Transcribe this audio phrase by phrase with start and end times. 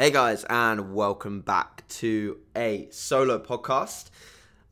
[0.00, 4.08] Hey guys, and welcome back to a solo podcast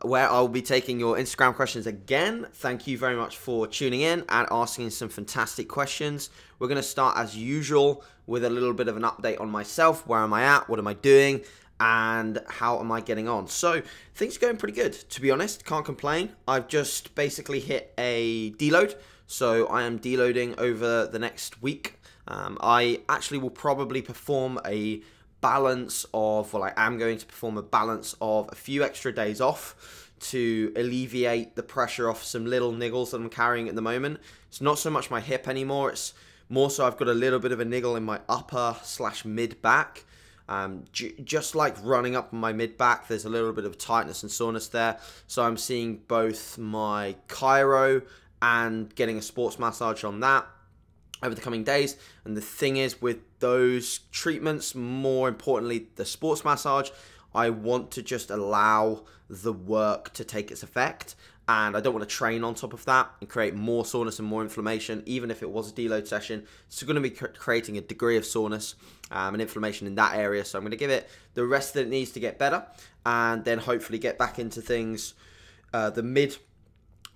[0.01, 2.47] where I'll be taking your Instagram questions again.
[2.55, 6.31] Thank you very much for tuning in and asking some fantastic questions.
[6.59, 10.07] We're going to start as usual with a little bit of an update on myself.
[10.07, 10.67] Where am I at?
[10.67, 11.43] What am I doing?
[11.79, 13.49] And how am I getting on?
[13.49, 13.83] So,
[14.15, 15.67] things are going pretty good, to be honest.
[15.67, 16.31] Can't complain.
[16.49, 18.95] I've just basically hit a deload.
[19.27, 21.97] So, I am deloading over the next week.
[22.27, 25.03] Um, I actually will probably perform a
[25.41, 29.41] balance of, well, I am going to perform a balance of a few extra days
[29.41, 34.21] off to alleviate the pressure off some little niggles that I'm carrying at the moment.
[34.49, 36.15] It's not so much my hip anymore, it's
[36.49, 39.61] more so I've got a little bit of a niggle in my upper slash mid
[39.63, 40.05] back.
[40.49, 44.23] Um, j- just like running up my mid back, there's a little bit of tightness
[44.23, 44.99] and soreness there.
[45.27, 48.03] So I'm seeing both my chiro
[48.41, 50.47] and getting a sports massage on that
[51.23, 51.97] over the coming days.
[52.25, 56.91] And the thing is, with those treatments, more importantly, the sports massage,
[57.35, 61.15] I want to just allow the work to take its effect.
[61.51, 64.29] And I don't want to train on top of that and create more soreness and
[64.29, 66.47] more inflammation, even if it was a deload session.
[66.67, 68.75] It's going to be creating a degree of soreness
[69.11, 70.45] um, and inflammation in that area.
[70.45, 72.67] So I'm going to give it the rest that it needs to get better
[73.07, 75.15] and then hopefully get back into things
[75.73, 76.37] uh, the mid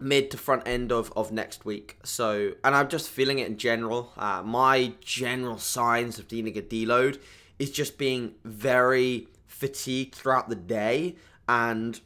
[0.03, 1.99] mid to front end of, of next week.
[2.03, 4.13] So, and I'm just feeling it in general.
[4.17, 7.21] Uh, my general signs of dealing a deload
[7.59, 11.17] is just being very fatigued throughout the day.
[11.49, 12.01] And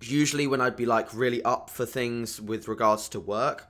[0.00, 3.68] usually, when I'd be like really up for things with regards to work,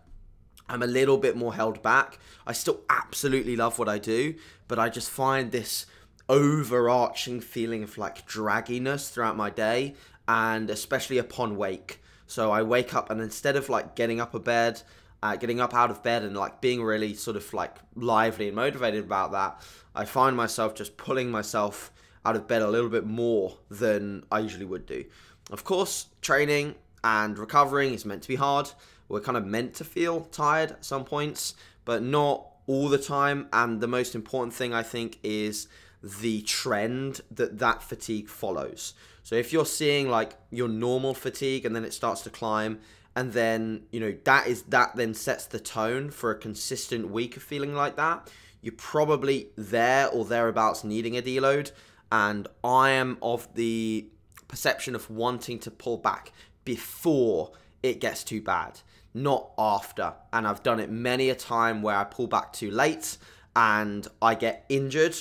[0.69, 2.19] I'm a little bit more held back.
[2.47, 4.34] I still absolutely love what I do,
[4.66, 5.86] but I just find this
[6.28, 9.94] overarching feeling of like dragginess throughout my day
[10.27, 14.41] and especially upon wake so I wake up and instead of like getting up a
[14.41, 14.83] bed,
[15.22, 18.56] uh, getting up out of bed and like being really sort of like lively and
[18.56, 19.61] motivated about that,
[19.94, 21.92] I find myself just pulling myself
[22.25, 25.05] out of bed a little bit more than I usually would do.
[25.50, 28.71] Of course, training and recovering is meant to be hard.
[29.09, 31.54] We're kind of meant to feel tired at some points,
[31.84, 33.48] but not all the time.
[33.53, 35.69] And the most important thing I think is
[36.04, 38.92] the trend that that fatigue follows.
[39.22, 42.81] So if you're seeing like your normal fatigue and then it starts to climb
[43.16, 47.37] and then, you know, that is that then sets the tone for a consistent week
[47.37, 51.72] of feeling like that, you're probably there or thereabouts needing a deload
[52.12, 54.06] and I am of the
[54.47, 56.32] perception of wanting to pull back
[56.66, 58.81] before it gets too bad,
[59.15, 60.15] not after.
[60.34, 63.16] And I've done it many a time where I pull back too late
[63.56, 65.16] and I get injured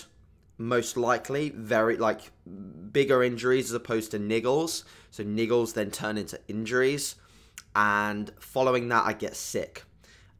[0.57, 2.31] most likely very like
[2.91, 4.83] bigger injuries as opposed to niggles.
[5.11, 7.15] So niggles then turn into injuries,
[7.75, 9.83] and following that, I get sick,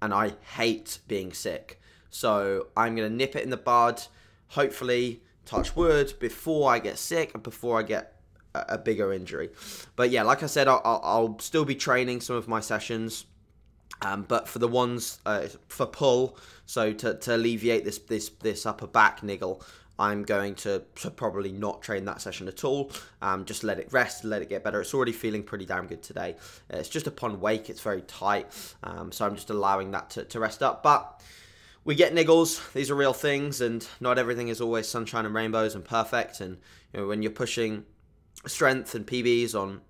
[0.02, 1.80] and I hate being sick.
[2.10, 4.04] So I'm gonna nip it in the bud.
[4.50, 8.20] Hopefully, touch wood before I get sick and before I get
[8.54, 9.50] a, a bigger injury.
[9.96, 13.26] But yeah, like I said, I'll, I'll, still be training some of my sessions.
[14.02, 18.66] Um, but for the ones uh, for pull, so to, to alleviate this this this
[18.66, 19.64] upper back niggle,
[20.00, 22.92] I'm going to, to probably not train that session at all.
[23.22, 24.82] Um, just let it rest, let it get better.
[24.82, 26.36] It's already feeling pretty damn good today.
[26.74, 28.48] Uh, it's just upon wake, it's very tight.
[28.84, 30.82] Um, so I'm just allowing that to, to rest up.
[30.82, 31.22] But
[31.86, 32.72] we get niggles.
[32.74, 36.40] These are real things, and not everything is always sunshine and rainbows and perfect.
[36.40, 36.58] And
[36.94, 37.86] you know, when you're pushing
[38.46, 39.82] strength and PBs on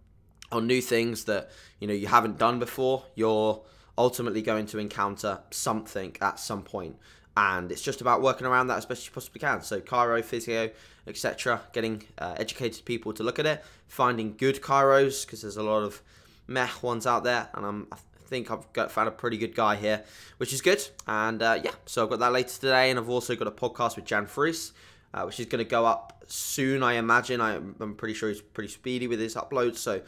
[0.52, 1.50] on new things that
[1.80, 3.64] you know you haven't done before, you're
[3.98, 6.96] ultimately going to encounter something at some point
[7.36, 9.62] and it's just about working around that as best you possibly can.
[9.62, 10.70] So, chiro, physio,
[11.08, 15.64] etc., getting uh, educated people to look at it, finding good chiros because there's a
[15.64, 16.02] lot of
[16.48, 19.76] meh ones out there, and I'm, I think I've got found a pretty good guy
[19.76, 20.04] here,
[20.38, 20.86] which is good.
[21.08, 23.96] And uh, yeah, so I've got that later today, and I've also got a podcast
[23.96, 24.74] with Jan Fries.
[25.16, 27.40] Uh, which is going to go up soon, I imagine.
[27.40, 29.78] I, I'm pretty sure he's pretty speedy with his uploads.
[29.78, 30.02] So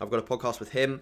[0.00, 1.00] I've got a podcast with him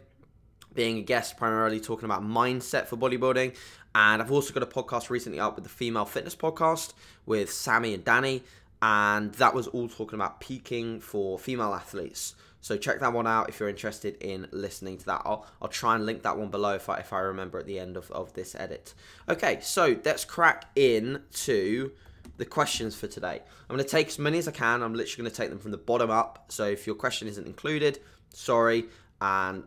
[0.75, 3.55] being a guest, primarily talking about mindset for bodybuilding.
[3.95, 6.93] And I've also got a podcast recently up with the Female Fitness Podcast
[7.27, 8.43] with Sammy and Danny.
[8.83, 12.35] And that was all talking about peaking for female athletes.
[12.63, 15.23] So check that one out if you're interested in listening to that.
[15.25, 17.79] I'll, I'll try and link that one below if I, if I remember at the
[17.79, 18.95] end of, of this edit.
[19.29, 21.93] Okay, so let's crack in to
[22.37, 23.41] the questions for today.
[23.69, 24.83] I'm going to take as many as I can.
[24.83, 26.47] I'm literally going to take them from the bottom up.
[26.49, 27.99] So if your question isn't included,
[28.33, 28.87] sorry.
[29.23, 29.65] And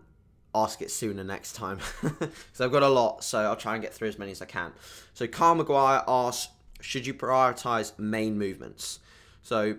[0.55, 3.93] ask it sooner next time because I've got a lot, so I'll try and get
[3.93, 4.71] through as many as I can.
[5.13, 6.51] So Carl Maguire asks,
[6.81, 8.99] should you prioritize main movements?
[9.41, 9.77] So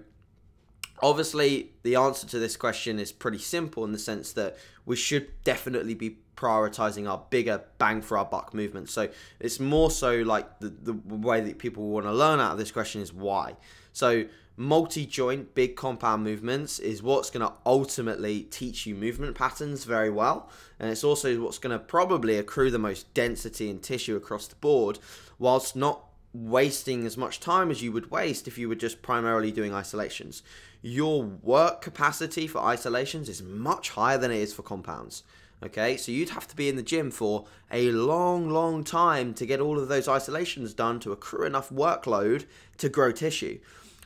[1.02, 4.56] obviously the answer to this question is pretty simple in the sense that
[4.86, 8.92] we should definitely be prioritizing our bigger bang for our buck movements.
[8.92, 12.58] So it's more so like the, the way that people want to learn out of
[12.58, 13.56] this question is why.
[13.92, 14.24] So
[14.56, 20.10] multi joint, big compound movements is what's going to ultimately teach you movement patterns very
[20.10, 20.48] well.
[20.78, 24.56] And it's also what's going to probably accrue the most density and tissue across the
[24.56, 24.98] board,
[25.38, 29.52] whilst not wasting as much time as you would waste if you were just primarily
[29.52, 30.42] doing isolations.
[30.82, 35.22] Your work capacity for isolations is much higher than it is for compounds.
[35.62, 39.46] Okay, so you'd have to be in the gym for a long, long time to
[39.46, 42.44] get all of those isolations done to accrue enough workload
[42.76, 43.58] to grow tissue.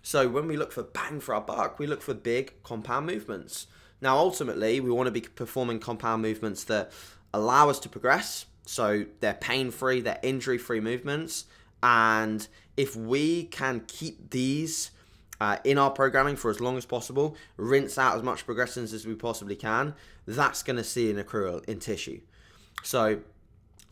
[0.08, 3.66] So when we look for bang for our buck, we look for big compound movements.
[4.00, 6.92] Now, ultimately, we want to be performing compound movements that
[7.34, 8.46] allow us to progress.
[8.64, 11.44] So they're pain free, they're injury free movements.
[11.82, 14.92] And if we can keep these
[15.42, 19.06] uh, in our programming for as long as possible, rinse out as much progressions as
[19.06, 19.94] we possibly can,
[20.26, 22.22] that's going to see an accrual in tissue.
[22.82, 23.20] So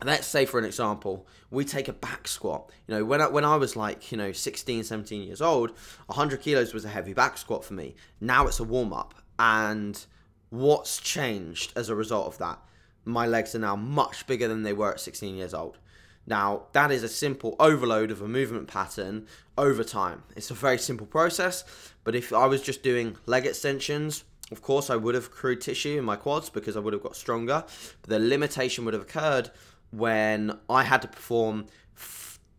[0.03, 2.71] let's say for an example we take a back squat.
[2.87, 5.71] You know when I, when I was like you know 16 17 years old
[6.05, 7.95] 100 kilos was a heavy back squat for me.
[8.21, 10.05] Now it's a warm up and
[10.49, 12.59] what's changed as a result of that?
[13.05, 15.77] My legs are now much bigger than they were at 16 years old.
[16.25, 19.27] Now that is a simple overload of a movement pattern
[19.57, 20.23] over time.
[20.35, 21.63] It's a very simple process
[22.03, 25.97] but if i was just doing leg extensions of course, I would have accrued tissue
[25.97, 27.65] in my quads because I would have got stronger.
[28.01, 29.51] But the limitation would have occurred
[29.91, 31.67] when I had to perform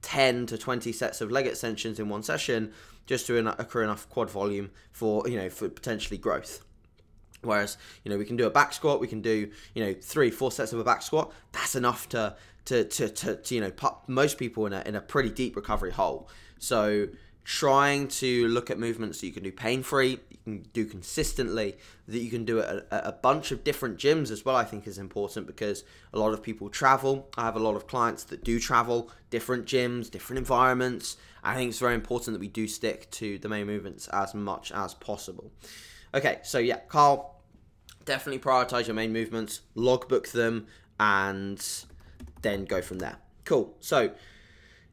[0.03, 2.73] 10 to 20 sets of leg extensions in one session
[3.07, 6.65] just to accrue enough quad volume for, you know, for potentially growth.
[7.43, 10.31] Whereas, you know, we can do a back squat, we can do, you know, three,
[10.31, 11.33] four sets of a back squat.
[11.53, 12.37] That's enough to,
[12.67, 15.57] to, to, to, to you know, put most people in a, in a pretty deep
[15.57, 16.29] recovery hole.
[16.59, 17.09] So,
[17.49, 21.79] trying to look at movements that you can do pain free, you can do consistently,
[22.07, 24.87] that you can do at a, a, bunch of different gyms as well, I think
[24.87, 27.31] is important because a lot of people travel.
[27.39, 31.17] I have a lot of clients that do travel, different gyms, different environments.
[31.43, 34.71] I think it's very important that we do stick to the main movements as much
[34.71, 35.51] as possible.
[36.13, 37.41] Okay, so yeah, Carl,
[38.05, 40.67] definitely prioritize your main movements, logbook them,
[41.01, 41.67] and
[42.43, 43.17] then go from there.
[43.47, 43.75] Cool.
[43.81, 44.11] So,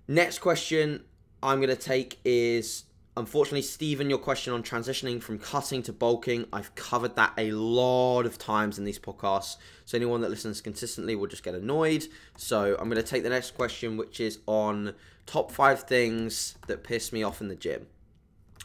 [0.08, 1.04] next question
[1.46, 2.86] I'm going to take is
[3.18, 6.46] unfortunately, Stephen, your question on transitioning from cutting to bulking.
[6.52, 9.58] I've covered that a lot of times in these podcasts.
[9.86, 12.08] So anyone that listens consistently will just get annoyed.
[12.36, 14.96] So I'm going to take the next question, which is on
[15.26, 17.88] top five things that piss me off in the gym.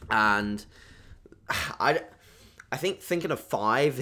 [0.09, 0.65] And
[1.79, 2.01] I.
[2.73, 3.99] I think thinking of five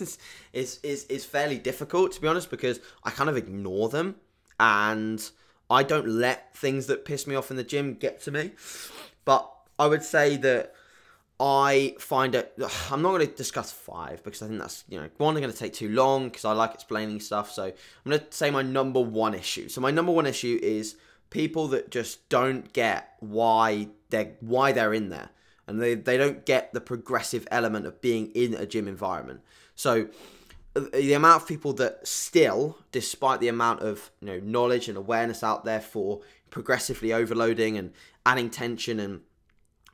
[0.00, 0.18] is,
[0.52, 4.14] is is is fairly difficult to be honest because I kind of ignore them
[4.60, 5.28] and
[5.74, 8.52] I don't let things that piss me off in the gym get to me.
[9.24, 10.74] But I would say that
[11.40, 12.54] I find it.
[12.90, 15.52] I'm not going to discuss five because I think that's you know one I'm going
[15.52, 17.50] to take too long because I like explaining stuff.
[17.50, 19.68] So I'm going to say my number one issue.
[19.68, 20.96] So my number one issue is
[21.30, 25.30] people that just don't get why they're why they're in there,
[25.66, 29.40] and they they don't get the progressive element of being in a gym environment.
[29.74, 30.08] So
[30.76, 34.98] Uh, the amount of people that still, despite the amount of you know knowledge and
[34.98, 37.92] awareness out there for progressively overloading and
[38.26, 39.20] adding tension and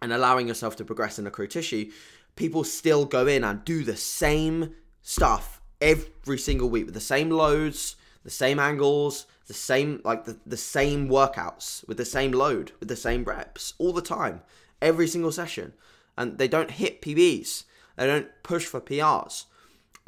[0.03, 1.91] and allowing yourself to progress in accrue tissue,
[2.35, 7.31] people still go in and do the same stuff every single week with the same
[7.31, 12.73] loads, the same angles, the same like the, the same workouts with the same load,
[12.81, 14.41] with the same reps all the time,
[14.81, 15.75] every single session.
[16.17, 17.65] And they don't hit PBs.
[17.97, 19.45] They don't push for PRs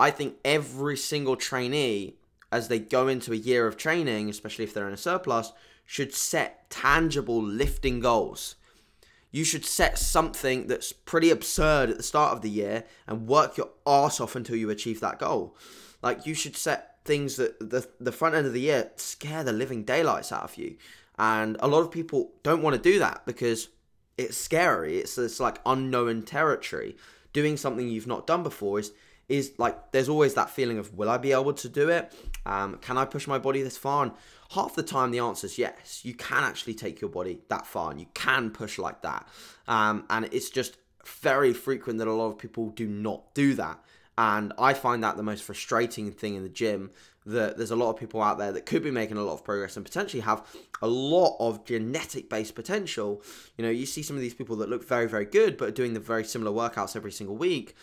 [0.03, 2.17] I think every single trainee,
[2.51, 5.53] as they go into a year of training, especially if they're in a surplus,
[5.87, 8.57] should set tangible lifting goals.
[9.31, 13.57] You should set something that's pretty absurd at the start of the year and work
[13.57, 15.57] your ass off until you achieve that goal.
[16.03, 19.53] Like you should set things that the the front end of the year scare the
[19.53, 20.79] living daylights out of you.
[21.17, 23.69] And a lot of people don't want to do that because
[24.19, 24.99] it's scary.
[24.99, 26.97] It's it's like unknown territory.
[27.33, 28.91] Doing something you've not done before is
[29.29, 32.13] is like there's always that feeling of will I be able to do it?
[32.45, 34.05] Um, can I push my body this far?
[34.05, 34.13] And
[34.51, 36.01] half the time the answer is yes.
[36.05, 39.27] You can actually take your body that far and you can push like that.
[39.69, 43.79] Um, and it's just very frequent that a lot of people do not do that.
[44.19, 46.91] And I find that the most frustrating thing in the gym
[47.25, 49.45] that there's a lot of people out there that could be making a lot of
[49.45, 50.45] progress and potentially have
[50.83, 53.23] a lot of genetic based potential.
[53.57, 55.73] You know, you see some of these people that look very, very good, but are
[55.73, 57.75] doing the very similar workouts every single week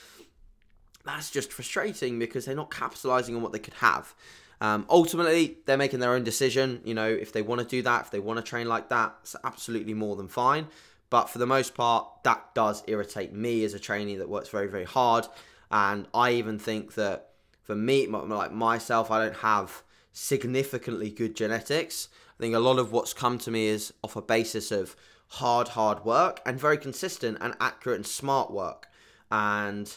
[1.06, 4.14] that's just frustrating because they're not capitalizing on what they could have.
[4.62, 6.82] Um, ultimately, they're making their own decision.
[6.84, 9.16] You know, if they want to do that, if they want to train like that,
[9.22, 10.68] it's absolutely more than fine.
[11.10, 14.68] But for the most part, that does irritate me as a trainee that works very,
[14.68, 15.28] very hard.
[15.72, 17.30] And I even think that
[17.64, 22.10] for me, like myself, I don't have significantly good genetics.
[22.38, 24.96] I think a lot of what's come to me is off a basis of
[25.28, 28.88] hard, hard work and very consistent and accurate and smart work.
[29.32, 29.96] And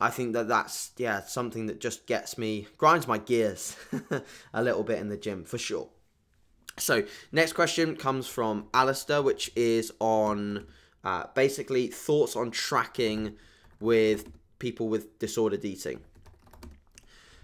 [0.00, 3.76] I think that that's yeah something that just gets me grinds my gears
[4.52, 5.88] a little bit in the gym for sure.
[6.78, 10.66] So next question comes from Alistair, which is on
[11.04, 13.36] uh, basically thoughts on tracking
[13.80, 16.00] with people with disordered eating.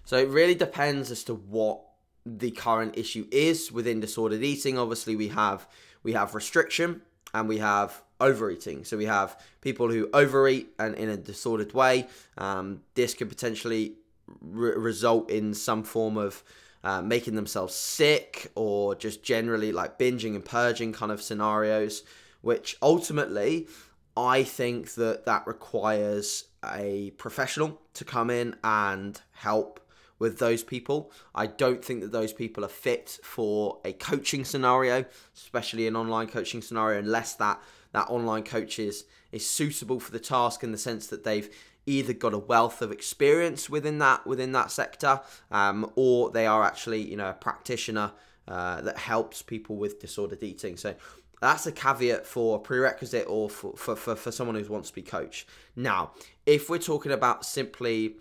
[0.04, 1.80] So it really depends as to what
[2.26, 4.78] the current issue is within disordered eating.
[4.78, 5.66] Obviously, we have
[6.02, 8.84] we have restriction and we have overeating.
[8.84, 12.06] So we have people who overeat and in a disordered way.
[12.38, 13.94] Um, this could potentially
[14.40, 16.42] re- result in some form of
[16.84, 22.02] uh, making themselves sick or just generally like binging and purging kind of scenarios,
[22.40, 23.68] which ultimately
[24.16, 29.80] I think that that requires a professional to come in and help
[30.18, 31.10] with those people.
[31.34, 36.28] I don't think that those people are fit for a coaching scenario, especially an online
[36.28, 37.60] coaching scenario, unless that
[37.92, 41.48] that online coach is is suitable for the task in the sense that they've
[41.86, 45.20] either got a wealth of experience within that within that sector,
[45.50, 48.12] um, or they are actually you know a practitioner
[48.48, 50.76] uh, that helps people with disordered eating.
[50.76, 50.94] So
[51.40, 54.94] that's a caveat for a prerequisite or for, for, for, for someone who wants to
[54.94, 55.48] be coached.
[55.74, 56.12] Now,
[56.46, 58.16] if we're talking about simply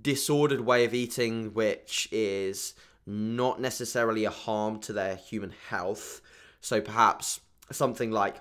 [0.00, 2.74] disordered way of eating, which is
[3.06, 6.20] not necessarily a harm to their human health,
[6.60, 7.40] so perhaps
[7.72, 8.36] something like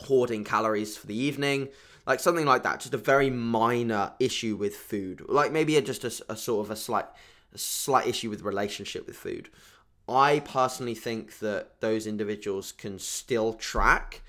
[0.00, 1.68] hoarding calories for the evening,
[2.06, 2.80] like something like that.
[2.80, 6.70] Just a very minor issue with food, like maybe a, just a, a sort of
[6.70, 7.06] a slight,
[7.54, 9.48] a slight issue with relationship with food.
[10.08, 14.22] I personally think that those individuals can still track,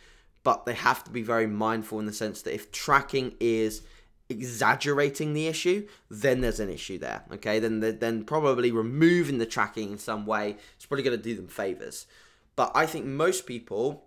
[0.43, 3.83] but they have to be very mindful in the sense that if tracking is
[4.29, 7.23] exaggerating the issue, then there's an issue there.
[7.31, 11.35] Okay, then then probably removing the tracking in some way is probably going to do
[11.35, 12.07] them favors.
[12.55, 14.06] But I think most people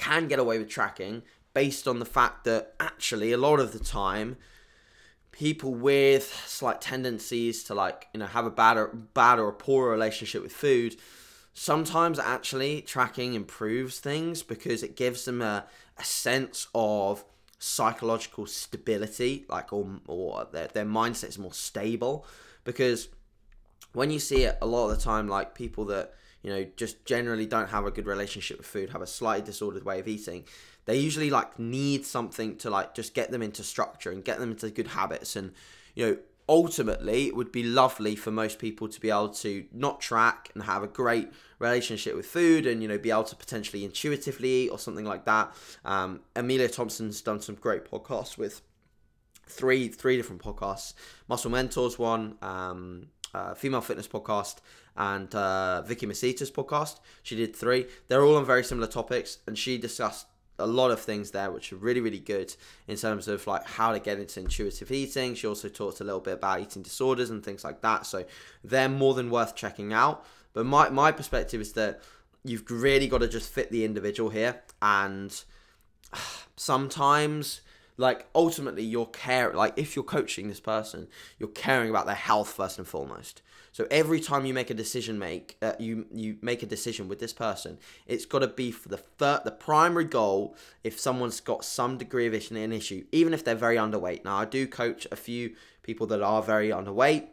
[0.00, 3.78] can get away with tracking based on the fact that actually a lot of the
[3.78, 4.36] time
[5.32, 9.52] people with slight tendencies to like you know have a bad or bad or a
[9.52, 10.96] poor relationship with food
[11.52, 15.64] sometimes actually tracking improves things because it gives them a,
[15.98, 17.24] a sense of
[17.58, 22.26] psychological stability like or, or their, their mindset is more stable.
[22.64, 23.08] Because
[23.92, 27.04] when you see it a lot of the time like people that you know, just
[27.04, 30.44] generally don't have a good relationship with food, have a slightly disordered way of eating,
[30.86, 34.52] they usually like need something to like just get them into structure and get them
[34.52, 35.36] into good habits.
[35.36, 35.52] And,
[35.94, 36.16] you know,
[36.50, 40.64] ultimately it would be lovely for most people to be able to not track and
[40.64, 44.68] have a great relationship with food and you know be able to potentially intuitively eat
[44.68, 45.54] or something like that
[45.84, 48.62] um, amelia thompson's done some great podcasts with
[49.46, 50.94] three three different podcasts
[51.28, 54.56] muscle mentors one um, uh, female fitness podcast
[55.00, 57.00] and uh, Vicky Masita's podcast.
[57.22, 57.86] She did three.
[58.08, 60.26] They're all on very similar topics, and she discussed
[60.58, 62.54] a lot of things there which are really really good
[62.86, 66.20] in terms of like how to get into intuitive eating she also talked a little
[66.20, 68.26] bit about eating disorders and things like that so
[68.62, 72.02] they're more than worth checking out but my, my perspective is that
[72.44, 75.44] you've really got to just fit the individual here and
[76.58, 77.62] sometimes
[77.96, 82.50] like ultimately you're care like if you're coaching this person you're caring about their health
[82.50, 83.40] first and foremost
[83.72, 87.20] so every time you make a decision make uh, you you make a decision with
[87.20, 90.56] this person, it's got to be for the third, the primary goal.
[90.82, 94.24] If someone's got some degree of issue, an issue, even if they're very underweight.
[94.24, 97.28] Now I do coach a few people that are very underweight.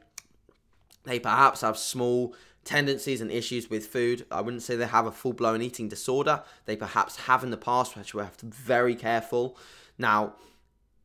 [1.05, 4.25] They perhaps have small tendencies and issues with food.
[4.29, 6.43] I wouldn't say they have a full blown eating disorder.
[6.65, 9.57] They perhaps have in the past, which we have to be very careful.
[9.97, 10.35] Now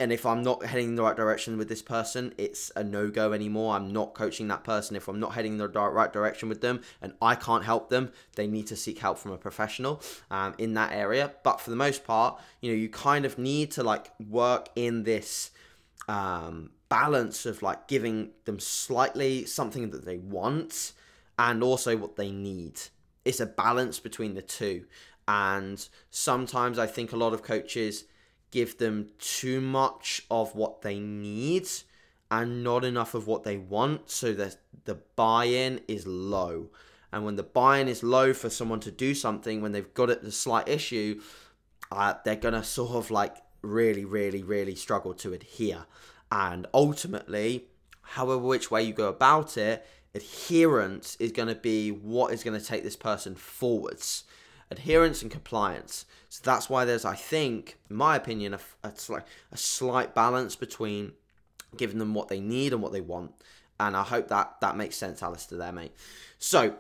[0.03, 3.09] and if I'm not heading in the right direction with this person, it's a no
[3.09, 3.77] go anymore.
[3.77, 4.97] I'm not coaching that person.
[4.97, 8.11] If I'm not heading in the right direction with them and I can't help them,
[8.35, 11.35] they need to seek help from a professional um, in that area.
[11.45, 15.05] But for the most part, you know, you kind of need to like work in
[15.05, 15.53] this
[16.09, 20.95] um, balance of like giving them slightly something that they want
[21.39, 22.81] and also what they need.
[23.25, 24.87] It's a balance between the two.
[25.29, 28.05] And sometimes I think a lot of coaches
[28.53, 31.69] give them too much of what they need
[32.31, 36.69] and not enough of what they want so that the buy-in is low.
[37.13, 40.31] And when the buy-in is low for someone to do something when they've got a
[40.31, 41.21] slight issue
[41.91, 45.87] uh, they're gonna sort of like really really really struggle to adhere.
[46.31, 47.67] And ultimately
[48.03, 52.59] however which way you go about it adherence is going to be what is going
[52.59, 54.25] to take this person forwards
[54.73, 56.05] adherence and compliance.
[56.29, 60.57] So that's why there's, I think, in my opinion, a, a, slight, a slight balance
[60.57, 61.13] between
[61.77, 63.33] giving them what they need and what they want.
[63.79, 65.93] And I hope that that makes sense, Alistair, there, mate.
[66.39, 66.75] So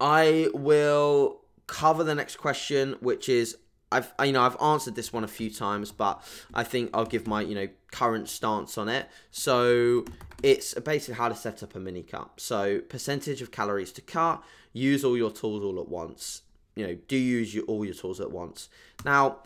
[0.00, 3.56] I will cover the next question, which is
[3.92, 6.22] I've you know I've answered this one a few times, but
[6.54, 9.08] I think I'll give my you know current stance on it.
[9.30, 10.04] So
[10.42, 12.30] it's basically how to set up a mini cut.
[12.38, 14.42] So percentage of calories to cut.
[14.72, 16.42] Use all your tools all at once.
[16.74, 18.68] You know, do use your, all your tools at once.
[19.04, 19.38] Now,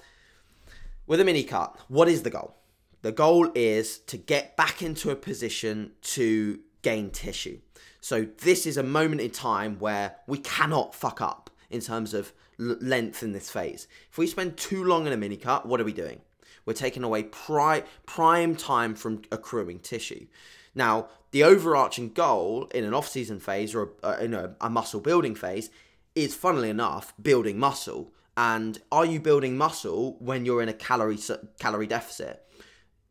[1.06, 2.54] with a mini cut, what is the goal?
[3.02, 7.59] The goal is to get back into a position to gain tissue.
[8.00, 12.33] So this is a moment in time where we cannot fuck up in terms of
[12.59, 13.88] length in this phase.
[14.11, 16.21] If we spend too long in a mini cut, what are we doing?
[16.64, 20.26] We're taking away pri- prime time from accruing tissue.
[20.75, 25.00] Now, the overarching goal in an off-season phase or a, uh, in a, a muscle
[25.00, 25.71] building phase
[26.16, 28.12] is, funnily enough, building muscle.
[28.37, 31.18] And are you building muscle when you're in a calorie
[31.58, 32.42] calorie deficit?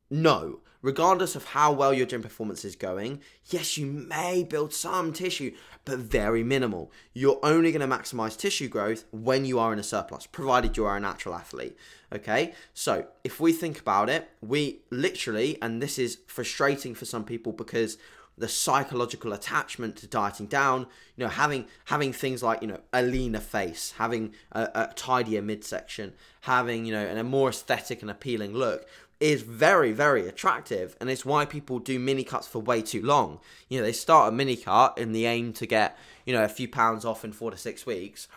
[0.09, 3.19] No, regardless of how well your gym performance is going,
[3.49, 5.51] yes, you may build some tissue,
[5.83, 6.91] but very minimal.
[7.11, 10.85] You're only going to maximize tissue growth when you are in a surplus, provided you
[10.85, 11.75] are a natural athlete.
[12.13, 17.23] Okay, so if we think about it, we literally, and this is frustrating for some
[17.23, 17.97] people because
[18.37, 20.81] the psychological attachment to dieting down
[21.15, 25.41] you know having having things like you know a leaner face having a, a tidier
[25.41, 28.85] midsection having you know and a more aesthetic and appealing look
[29.19, 33.39] is very, very attractive, and it's why people do mini cuts for way too long.
[33.69, 36.49] You know, they start a mini cut in the aim to get, you know, a
[36.49, 38.27] few pounds off in four to six weeks,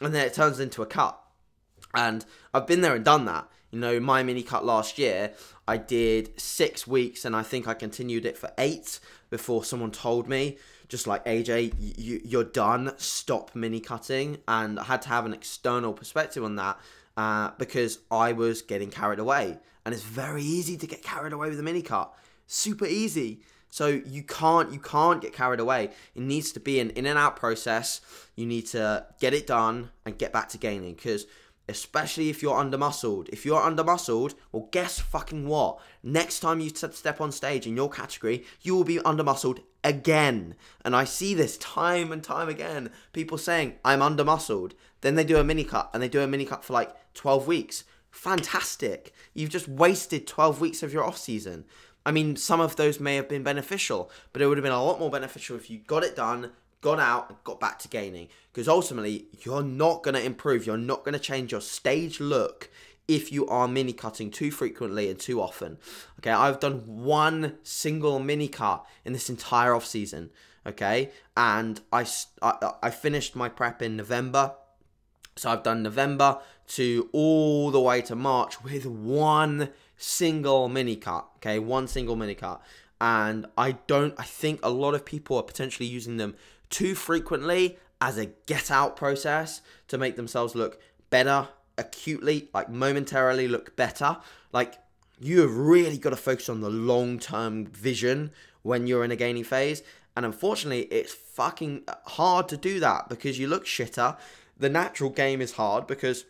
[0.00, 1.20] and then it turns into a cut.
[1.94, 3.48] And I've been there and done that.
[3.70, 5.32] You know, my mini cut last year,
[5.66, 8.98] I did six weeks, and I think I continued it for eight
[9.34, 14.38] before someone told me, just like AJ, you, you're done, stop mini cutting.
[14.46, 16.78] And I had to have an external perspective on that
[17.16, 21.50] uh, because I was getting carried away and it's very easy to get carried away
[21.50, 22.14] with a mini cut.
[22.46, 23.40] Super easy.
[23.70, 25.90] So you can't you can't get carried away.
[26.14, 28.00] It needs to be an in and out process.
[28.36, 31.26] You need to get it done and get back to gaining because
[31.68, 33.28] especially if you're under muscled.
[33.32, 35.78] If you're under muscled, well, guess fucking what?
[36.02, 40.54] Next time you step on stage in your category, you will be under muscled again.
[40.84, 42.90] And I see this time and time again.
[43.12, 44.74] People saying, I'm under muscled.
[45.00, 47.46] Then they do a mini cut and they do a mini cut for like 12
[47.46, 47.84] weeks
[48.14, 49.12] fantastic.
[49.34, 51.64] You've just wasted 12 weeks of your off season.
[52.06, 54.82] I mean, some of those may have been beneficial, but it would have been a
[54.82, 56.52] lot more beneficial if you got it done,
[56.84, 58.28] got out, and got back to gaining.
[58.52, 60.66] Because ultimately, you're not going to improve.
[60.66, 62.70] You're not going to change your stage look
[63.08, 65.78] if you are mini cutting too frequently and too often.
[66.20, 70.30] Okay, I've done one single mini cut in this entire off season.
[70.66, 72.06] Okay, and I,
[72.42, 74.52] I, I finished my prep in November.
[75.36, 81.26] So I've done November, to all the way to March with one single mini cut.
[81.36, 82.62] Okay, one single mini cut.
[83.00, 86.36] And I don't, I think a lot of people are potentially using them
[86.70, 91.48] too frequently as a get out process to make themselves look better
[91.78, 94.18] acutely, like momentarily look better.
[94.52, 94.78] Like
[95.20, 98.30] you have really got to focus on the long term vision
[98.62, 99.82] when you're in a gaining phase.
[100.16, 104.16] And unfortunately, it's fucking hard to do that because you look shitter.
[104.56, 106.24] The natural game is hard because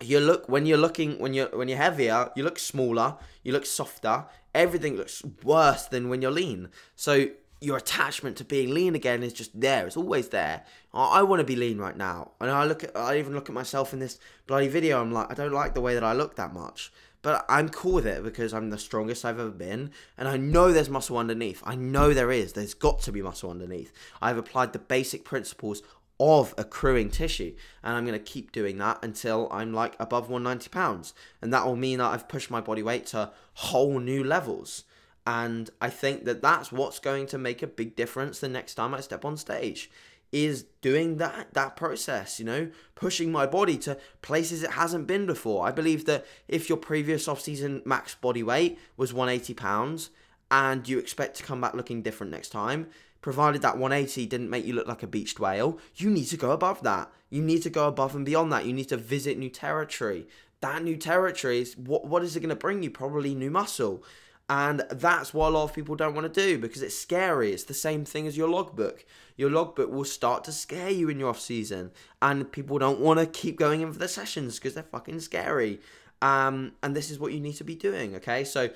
[0.00, 3.64] you look when you're looking when you're when you're heavier you look smaller you look
[3.64, 7.28] softer everything looks worse than when you're lean so
[7.62, 9.86] your attachment to being lean again is just there.
[9.86, 10.64] It's always there.
[10.92, 12.32] I, I want to be lean right now.
[12.40, 15.00] And i look at i even look at myself in this bloody video.
[15.00, 16.92] I'm like i don't like the way that i look that much.
[17.22, 19.92] But i'm cool with it because i'm the strongest i've ever been.
[20.18, 21.62] And i know there's muscle underneath.
[21.64, 22.52] I know there is.
[22.52, 23.92] There's got to be muscle underneath.
[24.20, 25.82] I've applied the basic principles
[26.18, 27.54] of accruing tissue.
[27.82, 31.14] And I'm going to keep doing that until I'm like above 190 pounds.
[31.40, 34.84] And that will mean that I've pushed my body weight to whole new levels.
[35.26, 38.94] And I think that that's what's going to make a big difference the next time
[38.94, 39.90] I step on stage
[40.32, 45.26] is doing that that process you know pushing my body to places it hasn't been
[45.26, 50.08] before i believe that if your previous off-season max body weight was 180 pounds
[50.50, 52.86] and you expect to come back looking different next time
[53.22, 56.50] provided that 180 didn't make you look like a beached whale, you need to go
[56.50, 57.10] above that.
[57.30, 58.66] You need to go above and beyond that.
[58.66, 60.26] You need to visit new territory.
[60.60, 62.90] That new territory is what what is it going to bring you?
[62.90, 64.04] Probably new muscle.
[64.52, 67.52] And that's what a lot of people don't want to do because it's scary.
[67.52, 69.06] It's the same thing as your logbook.
[69.36, 73.18] Your logbook will start to scare you in your off season, and people don't want
[73.18, 75.80] to keep going in for the sessions because they're fucking scary.
[76.20, 78.14] Um, and this is what you need to be doing.
[78.16, 78.68] Okay, so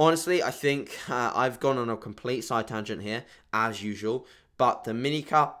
[0.00, 4.26] Honestly, I think uh, I've gone on a complete side tangent here, as usual.
[4.56, 5.54] But the mini cut,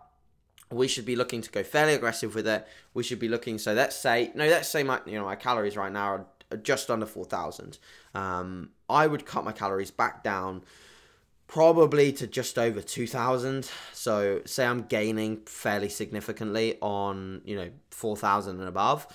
[0.70, 2.66] we should be looking to go fairly aggressive with it.
[2.94, 3.58] We should be looking.
[3.58, 6.90] So let's say no, let's say my you know my calories right now are just
[6.90, 7.78] under four thousand.
[8.14, 10.62] Um, I would cut my calories back down
[11.46, 18.60] probably to just over 2000 so say i'm gaining fairly significantly on you know 4000
[18.60, 19.08] and above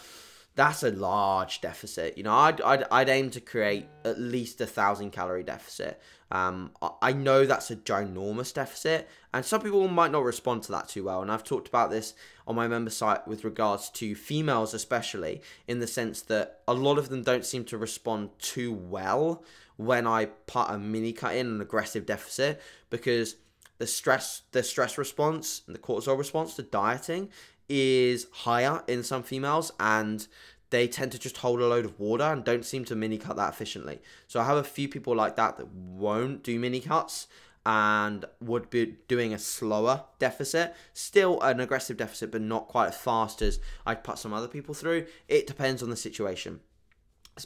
[0.56, 2.18] that's a large deficit.
[2.18, 6.02] You know, I'd, I'd, I'd aim to create at least a thousand calorie deficit.
[6.32, 10.88] Um, I know that's a ginormous deficit, and some people might not respond to that
[10.88, 11.22] too well.
[11.22, 12.14] And I've talked about this
[12.48, 16.98] on my member site with regards to females, especially in the sense that a lot
[16.98, 19.44] of them don't seem to respond too well
[19.78, 23.36] when I put a mini cut in an aggressive deficit because
[23.78, 27.30] the stress the stress response and the cortisol response to dieting
[27.68, 30.28] is higher in some females and
[30.70, 33.36] they tend to just hold a load of water and don't seem to mini cut
[33.36, 34.02] that efficiently.
[34.28, 37.28] So I have a few people like that that won't do mini cuts
[37.66, 40.76] and would be doing a slower deficit.
[40.94, 44.74] Still an aggressive deficit, but not quite as fast as I'd put some other people
[44.74, 45.08] through.
[45.28, 46.60] It depends on the situation.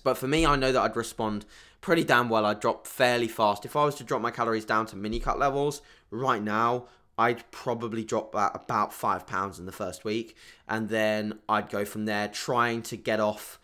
[0.04, 1.46] But for me, I know that I'd respond
[1.82, 2.46] pretty damn well.
[2.46, 3.66] I'd drop fairly fast.
[3.66, 6.86] If I was to drop my calories down to mini cut levels right now,
[7.18, 12.06] I'd probably drop about five pounds in the first week, and then I'd go from
[12.06, 13.60] there, trying to get off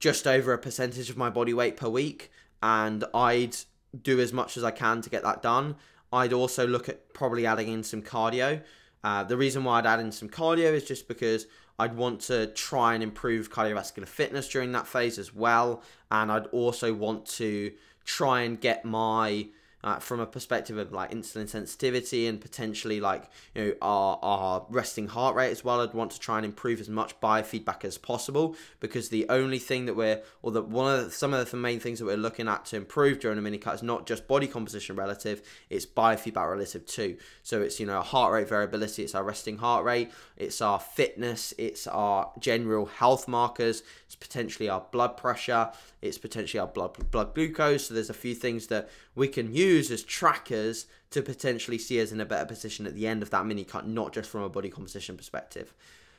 [0.00, 2.30] just over a percentage of my body weight per week,
[2.62, 3.56] and I'd
[4.02, 5.76] do as much as I can to get that done.
[6.12, 8.62] I'd also look at probably adding in some cardio.
[9.04, 11.46] Uh, the reason why I'd add in some cardio is just because
[11.78, 16.46] I'd want to try and improve cardiovascular fitness during that phase as well, and I'd
[16.46, 17.72] also want to
[18.04, 19.48] try and get my
[19.84, 24.66] uh, from a perspective of like insulin sensitivity and potentially like you know our, our
[24.68, 27.96] resting heart rate as well i'd want to try and improve as much biofeedback as
[27.96, 31.56] possible because the only thing that we're or that one of the, some of the
[31.56, 34.26] main things that we're looking at to improve during a mini cut is not just
[34.26, 37.16] body composition relative it's biofeedback relative too.
[37.42, 41.54] So it's you know heart rate variability it's our resting heart rate it's our fitness
[41.58, 47.34] it's our general health markers it's potentially our blood pressure it's potentially our blood blood
[47.34, 52.00] glucose so there's a few things that we can use as trackers to potentially see
[52.00, 54.42] us in a better position at the end of that mini cut, not just from
[54.42, 55.72] a body composition perspective.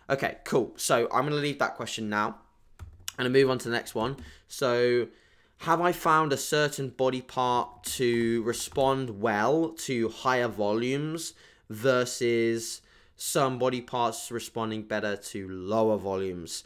[0.10, 0.74] Okay, cool.
[0.78, 2.38] So I'm to leave that question now
[3.18, 4.18] and move on to the next one.
[4.48, 5.08] So,
[5.64, 11.34] have I found a certain body part to respond well to higher volumes
[11.70, 12.82] versus
[13.18, 16.64] some body parts responding better to lower volumes?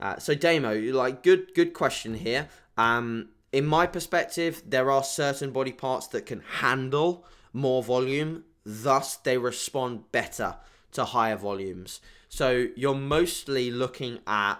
[0.00, 2.48] Uh, so, Damo, like good good question here.
[2.76, 9.16] Um, in my perspective, there are certain body parts that can handle more volume, thus,
[9.16, 10.56] they respond better
[10.92, 12.00] to higher volumes.
[12.28, 14.56] So, you're mostly looking at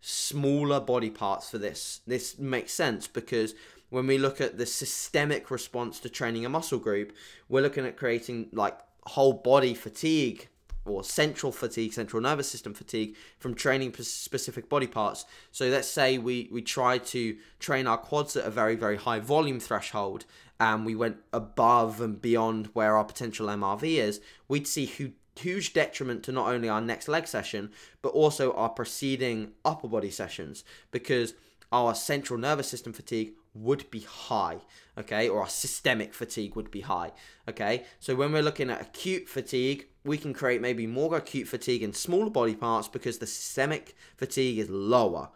[0.00, 2.00] smaller body parts for this.
[2.06, 3.54] This makes sense because
[3.90, 7.12] when we look at the systemic response to training a muscle group,
[7.48, 10.48] we're looking at creating like whole body fatigue
[10.88, 15.24] or central fatigue, central nervous system fatigue from training specific body parts.
[15.52, 19.20] So let's say we, we try to train our quads at a very, very high
[19.20, 20.24] volume threshold
[20.58, 25.72] and we went above and beyond where our potential MRV is, we'd see huge, huge
[25.72, 27.70] detriment to not only our next leg session,
[28.02, 31.34] but also our preceding upper body sessions because
[31.72, 34.58] our central nervous system fatigue would be high,
[34.98, 37.12] okay, or our systemic fatigue would be high,
[37.48, 37.84] okay.
[38.00, 41.92] So when we're looking at acute fatigue, we can create maybe more acute fatigue in
[41.92, 45.30] smaller body parts because the systemic fatigue is lower,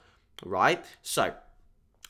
[0.44, 0.84] right?
[1.02, 1.34] So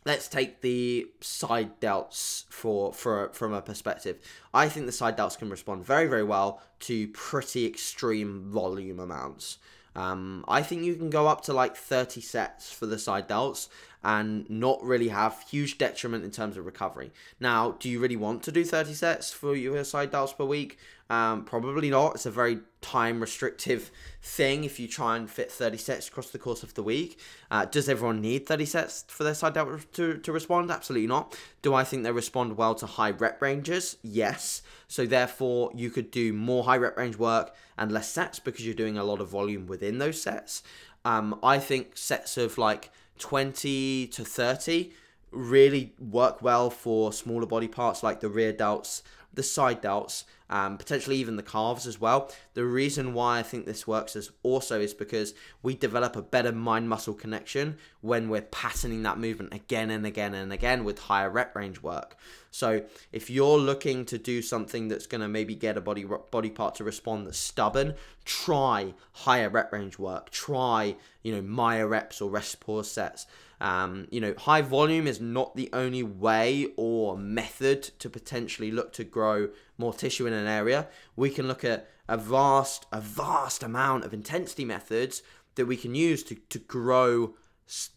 [0.05, 4.18] let's take the side delts for for from a perspective.
[4.53, 9.59] I think the side delts can respond very very well to pretty extreme volume amounts.
[9.96, 13.68] Um, I think you can go up to like 30 sets for the side delts
[14.03, 17.13] and not really have huge detriment in terms of recovery.
[17.39, 20.79] Now, do you really want to do 30 sets for your side delts per week?
[21.11, 22.15] Um, probably not.
[22.15, 23.91] It's a very time restrictive
[24.23, 27.19] thing if you try and fit 30 sets across the course of the week.
[27.51, 30.71] Uh, does everyone need 30 sets for their side delt to, to respond?
[30.71, 31.37] Absolutely not.
[31.63, 33.97] Do I think they respond well to high rep ranges?
[34.03, 34.63] Yes.
[34.87, 38.75] So therefore, you could do more high rep range work and less sets because you're
[38.75, 40.63] doing a lot of volume within those sets.
[41.05, 44.90] Um, I think sets of like 20 to 30
[45.30, 49.02] really work well for smaller body parts like the rear delts,
[49.33, 52.31] the side delts, um, potentially even the calves as well.
[52.55, 55.33] The reason why I think this works is also is because
[55.63, 60.35] we develop a better mind muscle connection when we're patterning that movement again and again
[60.35, 62.17] and again with higher rep range work.
[62.51, 62.83] So
[63.13, 66.75] if you're looking to do something that's going to maybe get a body body part
[66.77, 70.31] to respond that's stubborn, try higher rep range work.
[70.31, 73.27] Try you know myo reps or rest pause sets.
[73.61, 78.92] Um, you know, high volume is not the only way or method to potentially look
[78.94, 80.88] to grow more tissue in an area.
[81.14, 85.23] We can look at a vast, a vast amount of intensity methods
[85.57, 87.35] that we can use to, to grow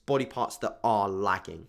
[0.06, 1.68] body parts that are lagging.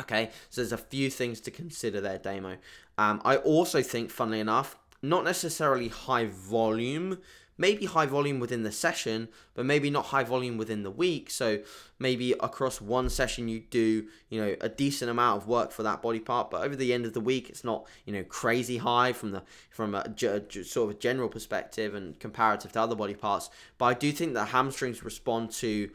[0.00, 2.56] Okay, so there's a few things to consider there, Damo.
[2.96, 7.18] Um, I also think, funnily enough, not necessarily high volume
[7.60, 11.30] maybe high volume within the session, but maybe not high volume within the week.
[11.30, 11.60] So
[11.98, 16.00] maybe across one session you do, you know, a decent amount of work for that
[16.00, 19.12] body part, but over the end of the week it's not, you know, crazy high
[19.12, 23.50] from the from a sort of a general perspective and comparative to other body parts.
[23.76, 25.90] But I do think that hamstrings respond to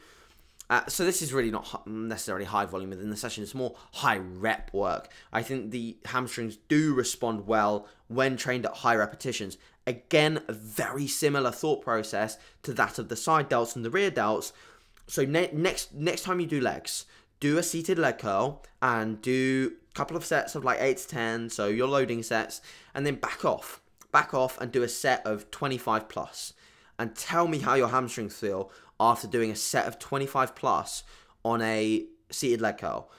[0.70, 3.44] uh, so this is really not necessarily high volume within the session.
[3.44, 5.10] It's more high rep work.
[5.32, 9.58] I think the hamstrings do respond well when trained at high repetitions.
[9.88, 14.10] Again, a very similar thought process to that of the side delts and the rear
[14.10, 14.52] delts.
[15.08, 17.06] So ne- next next time you do legs,
[17.40, 21.08] do a seated leg curl and do a couple of sets of like eight to
[21.08, 21.50] ten.
[21.52, 22.62] So your loading sets,
[22.96, 26.54] and then back off, back off, and do a set of twenty five plus,
[26.98, 31.04] and tell me how your hamstrings feel after doing a set of 25 plus
[31.44, 33.10] on a seated leg curl,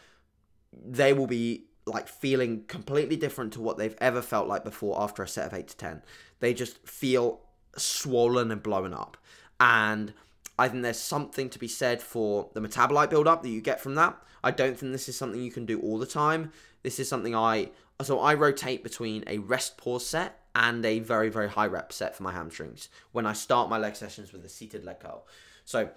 [0.72, 5.22] they will be like feeling completely different to what they've ever felt like before after
[5.22, 6.02] a set of 8 to 10.
[6.40, 7.40] They just feel
[7.76, 9.16] swollen and blown up.
[9.60, 10.12] And
[10.58, 13.94] I think there's something to be said for the metabolite buildup that you get from
[13.94, 14.20] that.
[14.42, 16.52] I don't think this is something you can do all the time.
[16.82, 17.70] This is something I
[18.02, 22.14] so I rotate between a rest pause set and a very very high rep set
[22.14, 25.26] for my hamstrings when I start my leg sessions with a seated leg curl.
[25.66, 25.90] So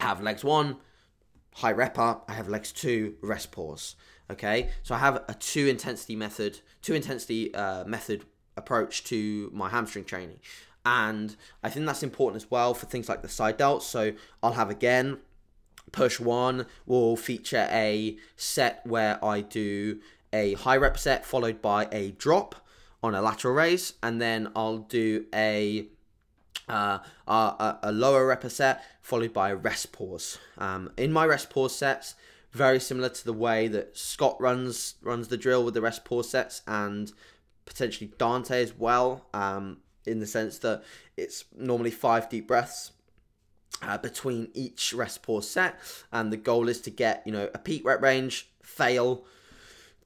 [0.00, 0.78] I have legs one,
[1.54, 2.24] high rep up.
[2.28, 3.94] I have legs two, rest pause.
[4.30, 8.24] Okay, so I have a two intensity method, two intensity uh, method
[8.56, 10.40] approach to my hamstring training,
[10.86, 13.82] and I think that's important as well for things like the side delts.
[13.82, 15.18] So I'll have again
[15.90, 20.00] push one will feature a set where I do
[20.32, 22.54] a high rep set followed by a drop
[23.02, 25.88] on a lateral raise, and then I'll do a
[26.68, 30.38] uh, a, a, lower rep set followed by a rest pause.
[30.56, 32.14] Um, in my rest pause sets,
[32.52, 36.30] very similar to the way that Scott runs runs the drill with the rest pause
[36.30, 37.12] sets and
[37.64, 39.26] potentially Dante as well.
[39.34, 40.82] Um, in the sense that
[41.16, 42.92] it's normally five deep breaths
[43.82, 45.78] uh, between each rest pause set,
[46.12, 49.24] and the goal is to get you know a peak rep range, fail,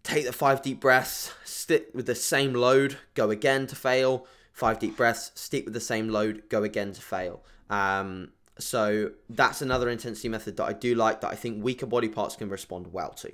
[0.03, 4.79] take the five deep breaths, stick with the same load, go again to fail, five
[4.79, 7.43] deep breaths, stick with the same load, go again to fail.
[7.69, 12.09] Um, so that's another intensity method that I do like that I think weaker body
[12.09, 13.33] parts can respond well to.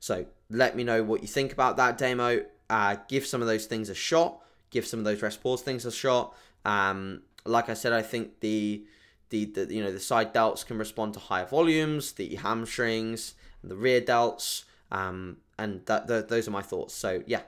[0.00, 2.44] So let me know what you think about that Damo.
[2.68, 4.40] Uh, give some of those things a shot.
[4.70, 6.34] Give some of those rest pause things a shot.
[6.64, 8.84] Um, like I said, I think the,
[9.30, 13.76] the the you know the side delts can respond to higher volumes, the hamstrings, the
[13.76, 16.94] rear delts, um, and that, the, those are my thoughts.
[16.94, 17.42] So yeah,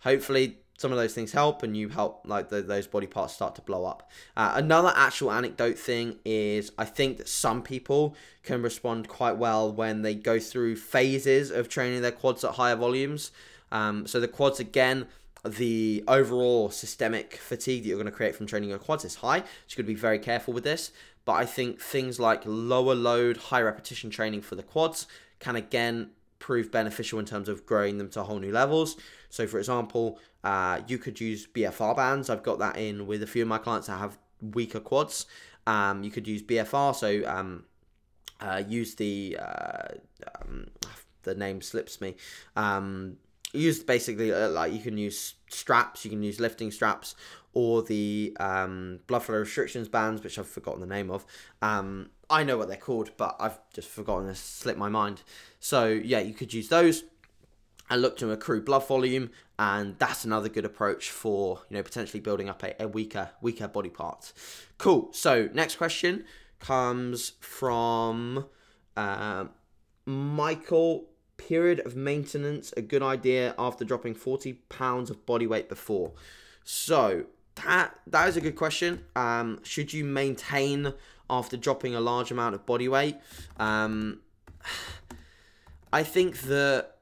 [0.00, 3.54] hopefully some of those things help and you help like the, those body parts start
[3.54, 4.10] to blow up.
[4.36, 9.72] Uh, another actual anecdote thing is i think that some people can respond quite well
[9.72, 13.30] when they go through phases of training their quads at higher volumes.
[13.70, 15.06] Um, so the quads again
[15.44, 19.40] the overall systemic fatigue that you're going to create from training your quads is high.
[19.40, 20.90] So you've got to be very careful with this.
[21.24, 25.06] But i think things like lower load high repetition training for the quads
[25.38, 26.10] can again
[26.42, 28.96] prove beneficial in terms of growing them to whole new levels.
[29.30, 32.28] So, for example, uh, you could use BFR bands.
[32.28, 35.26] I've got that in with a few of my clients that have weaker quads.
[35.68, 37.64] Um, you could use BFR, so um,
[38.40, 39.88] uh, use the uh,
[40.40, 40.66] um,
[41.22, 42.16] the name slips me.
[42.56, 43.18] Um,
[43.52, 47.14] use basically uh, like you can use straps, you can use lifting straps,
[47.54, 51.24] or the um, blood flow restrictions bands, which I've forgotten the name of.
[51.60, 54.26] Um, I know what they're called, but I've just forgotten.
[54.26, 55.22] This slipped my mind.
[55.60, 57.04] So yeah, you could use those
[57.90, 62.20] and look to accrue blood volume, and that's another good approach for you know potentially
[62.20, 64.32] building up a, a weaker weaker body part.
[64.78, 65.10] Cool.
[65.12, 66.24] So next question
[66.58, 68.46] comes from
[68.96, 69.46] uh,
[70.06, 71.08] Michael.
[71.38, 76.12] Period of maintenance a good idea after dropping 40 pounds of body weight before?
[76.62, 77.24] So
[77.56, 79.04] that that is a good question.
[79.16, 80.94] Um, should you maintain
[81.28, 83.16] after dropping a large amount of body weight?
[83.58, 84.20] Um,
[85.92, 86.96] I think that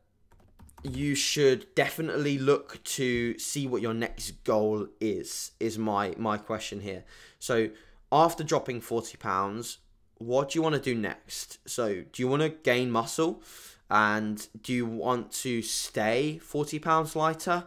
[0.83, 5.53] you should definitely look to see what your next goal is.
[5.61, 7.05] Is my my question here.
[7.39, 7.71] So
[8.11, 9.79] after dropping forty pounds,
[10.19, 11.59] what do you want to do next?
[11.67, 13.43] So do you want to gain muscle?
[13.91, 17.65] And do you want to stay 40 pounds lighter?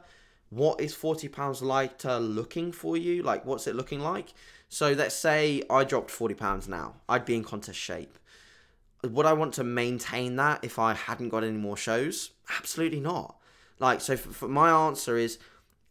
[0.56, 3.24] What is 40 pounds lighter looking for you?
[3.24, 4.34] Like, what's it looking like?
[4.70, 8.18] So, let's say I dropped 40 pounds now, I'd be in contest shape.
[9.04, 12.32] Would I want to maintain that if I hadn't got any more shows?
[12.58, 13.36] Absolutely not.
[13.80, 15.40] Like, so for, for my answer is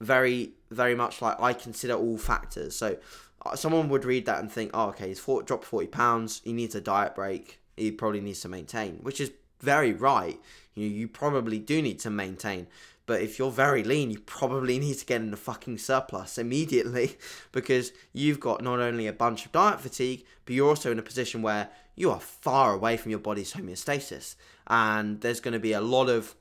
[0.00, 2.74] very, very much like I consider all factors.
[2.74, 2.96] So,
[3.44, 6.52] uh, someone would read that and think, oh, okay, he's fought, dropped 40 pounds, he
[6.52, 10.40] needs a diet break, he probably needs to maintain, which is very right.
[10.74, 12.66] You, you probably do need to maintain
[13.12, 17.18] But if you're very lean, you probably need to get in a fucking surplus immediately
[17.52, 21.02] because you've got not only a bunch of diet fatigue, but you're also in a
[21.02, 24.36] position where you are far away from your body's homeostasis.
[24.66, 26.34] And there's going to be a lot of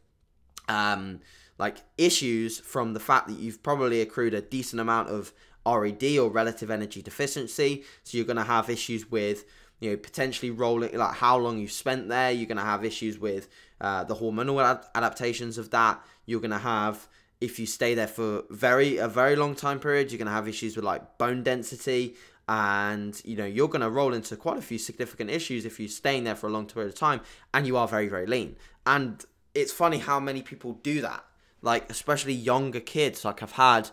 [0.69, 1.19] um,
[1.57, 5.33] like issues from the fact that you've probably accrued a decent amount of
[5.65, 7.83] RED or relative energy deficiency.
[8.05, 9.43] So you're going to have issues with
[9.81, 12.31] you know potentially rolling like how long you've spent there.
[12.31, 13.49] You're going to have issues with
[13.81, 16.01] uh, the hormonal ad- adaptations of that.
[16.31, 17.07] You're going to have
[17.41, 20.47] if you stay there for very a very long time period, you're going to have
[20.47, 22.15] issues with like bone density
[22.47, 25.89] and you know you're going to roll into quite a few significant issues if you're
[25.89, 27.21] staying there for a long period of time
[27.53, 28.55] and you are very very lean.
[28.85, 31.23] And it's funny how many people do that.
[31.61, 33.25] Like especially younger kids.
[33.25, 33.89] Like i've had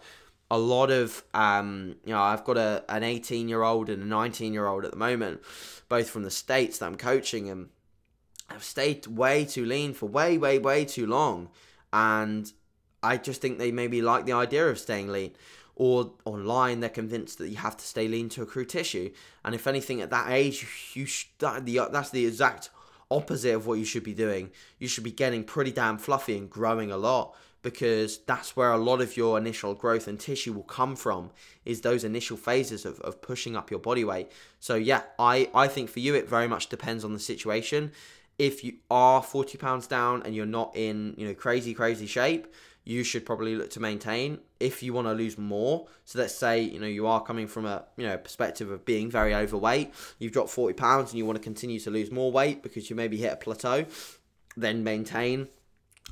[0.51, 4.07] a lot of um, you know i've got a, an 18 year old and a
[4.07, 5.41] 19 year old at the moment
[5.89, 7.69] both from the states that i'm coaching and
[8.49, 11.49] i've stayed way too lean for way way way too long
[11.93, 12.53] and
[13.03, 15.33] i just think they maybe like the idea of staying lean.
[15.81, 19.13] Or online they're convinced that you have to stay lean to accrue tissue.
[19.45, 22.71] And if anything at that age you, you that, the, that's the exact
[23.13, 24.51] opposite of what you should be doing.
[24.81, 28.77] You should be getting pretty damn fluffy and growing a lot because that's where a
[28.77, 31.31] lot of your initial growth and tissue will come from
[31.65, 34.31] is those initial phases of, of pushing up your body weight.
[34.61, 37.93] So yeah i i think for you it very much depends on the situation
[38.39, 42.47] if you are 40 pounds down and you're not in you know crazy crazy shape
[42.85, 44.39] you should probably look to maintain.
[44.61, 47.67] If you want to lose more so let's say you know you are coming from
[47.67, 51.37] a you know perspective of being very overweight you've dropped 40 pounds and you want
[51.37, 53.85] to continue to lose more weight because you maybe hit a plateau
[54.57, 55.49] then maintain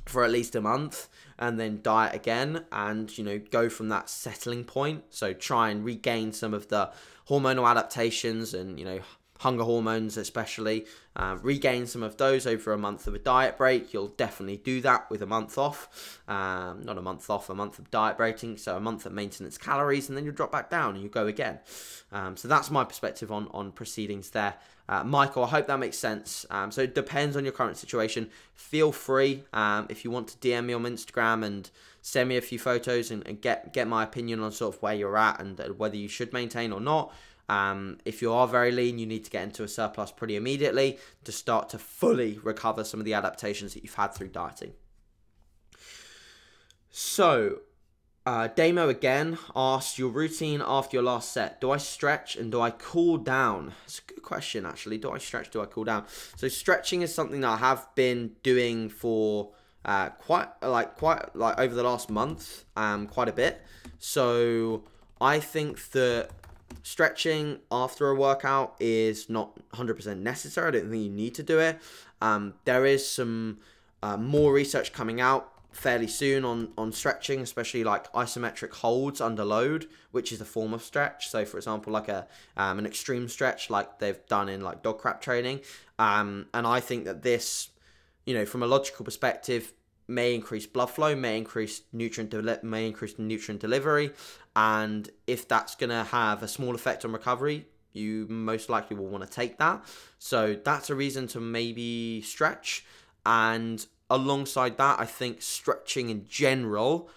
[0.07, 1.09] for at least a month
[1.39, 5.05] and then diet again and you know go from that settling point.
[5.11, 6.91] So try and regain some of the
[7.29, 9.01] hormonal adaptations and you know
[9.41, 13.93] hunger hormones especially uh, regain some of those over a month of a diet break
[13.93, 17.79] you'll definitely do that with a month off um, not a month off a month
[17.79, 20.95] of diet breaking so a month of maintenance calories and then you drop back down
[20.95, 21.59] and you go again
[22.13, 24.55] um, so that's my perspective on on proceedings there
[24.89, 26.47] uh, Michael, I hope that makes sense.
[26.51, 28.31] Um, so it depends on your current situation.
[28.55, 31.69] Feel free um, if you want to DM me on Instagram and
[32.03, 34.95] send me a few photos and, and, get get my opinion on sort of where
[34.95, 37.13] you're at and whether you should maintain or not.
[37.49, 40.99] Um, if you are very lean, you need to get into a surplus pretty immediately
[41.25, 44.73] to start to fully recover some of the adaptations that you've had through dieting.
[46.91, 47.61] So,
[48.25, 51.61] uh, Damo again asked your routine after your last set.
[51.61, 53.73] Do I stretch and do I cool down?
[53.85, 54.99] It's a good question, actually.
[54.99, 55.51] Do I stretch?
[55.51, 56.07] Do I cool down?
[56.35, 59.53] So stretching is something that I have been doing for
[59.85, 63.63] uh, quite like quite like over the last month, um, quite a bit.
[64.01, 64.83] So
[65.21, 66.31] I think that
[66.83, 70.69] stretching after a workout is not 100% necessary.
[70.69, 71.81] I don't think you need to do it.
[72.21, 73.59] Um, there is some
[74.03, 79.45] uh, more research coming out fairly soon on on stretching, especially like isometric holds under
[79.45, 81.29] load, which is a form of stretch.
[81.29, 82.27] So, for example, like a
[82.57, 85.61] um, an extreme stretch, like they've done in like DoggCrapp training.
[85.99, 87.69] Um, and I think that this,
[88.25, 89.73] you know, from a logical perspective,
[90.09, 94.13] may increase blood flow, may increase nutrient may increase nutrient delivery,
[94.55, 99.25] and if that's gonna have a small effect on recovery, you most likely will want
[99.25, 99.85] to take that.
[100.19, 102.85] So that's a reason to maybe stretch.
[103.25, 107.09] And alongside that, I think stretching in general,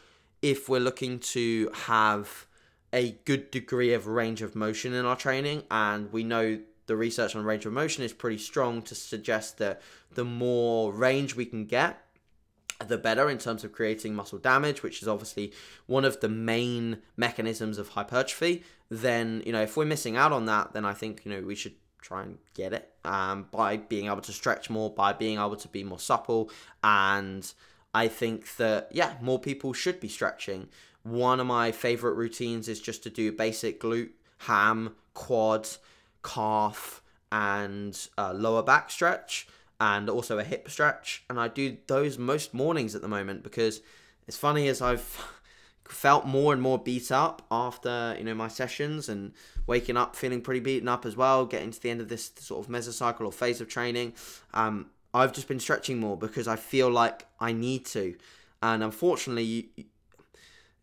[0.42, 2.48] if we're looking to have
[2.92, 7.36] a good degree of range of motion in our training, and we know the research
[7.36, 11.66] on range of motion is pretty strong to suggest that the more range we can
[11.66, 12.04] get,
[12.88, 15.52] the better in terms of creating muscle damage, which is obviously
[15.86, 18.64] one of the main mechanisms of hypertrophy.
[18.90, 21.56] Then, you know, if we're missing out on that, then I think, you know, we
[21.56, 25.58] should try and get it um, by being able to stretch more, by being able
[25.58, 26.50] to be more supple.
[26.84, 27.52] And
[27.94, 30.70] I think that, yeah, more people should be stretching.
[31.04, 35.68] One of my favorite routines is just to do basic glute, ham, quad,
[36.24, 39.48] calf, and uh, lower back stretch,
[39.80, 41.24] and also a hip stretch.
[41.30, 43.82] And I do those most mornings at the moment because
[44.28, 45.26] it's funny as I've
[45.88, 49.34] felt more and more beat up after you know my sessions and
[49.66, 52.64] waking up feeling pretty beaten up as well getting to the end of this sort
[52.64, 54.14] of mesocycle or phase of training
[54.54, 54.86] um,
[55.16, 58.16] i've just been stretching more because i feel like i need to
[58.62, 59.64] and unfortunately you,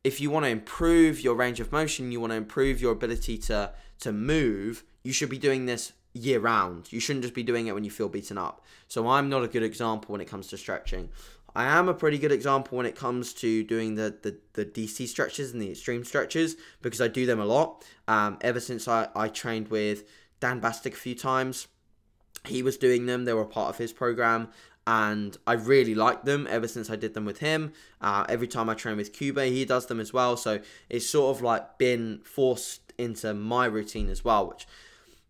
[0.02, 3.38] if you want to improve your range of motion you want to improve your ability
[3.38, 7.66] to to move you should be doing this year round you shouldn't just be doing
[7.66, 10.46] it when you feel beaten up so i'm not a good example when it comes
[10.48, 11.08] to stretching
[11.56, 15.08] I am a pretty good example when it comes to doing the, the, the DC
[15.08, 17.82] stretches and the extreme stretches because I do them a lot.
[18.06, 20.04] Um, ever since I, I trained with
[20.38, 21.66] Dan Bastick a few times,
[22.44, 23.24] he was doing them.
[23.24, 24.48] They were part of his program.
[24.86, 27.72] and I really like them ever since I did them with him.
[28.02, 30.36] Uh, every time I train with Cuba, he does them as well.
[30.36, 30.60] So
[30.90, 34.66] it's sort of like been forced into my routine as well, which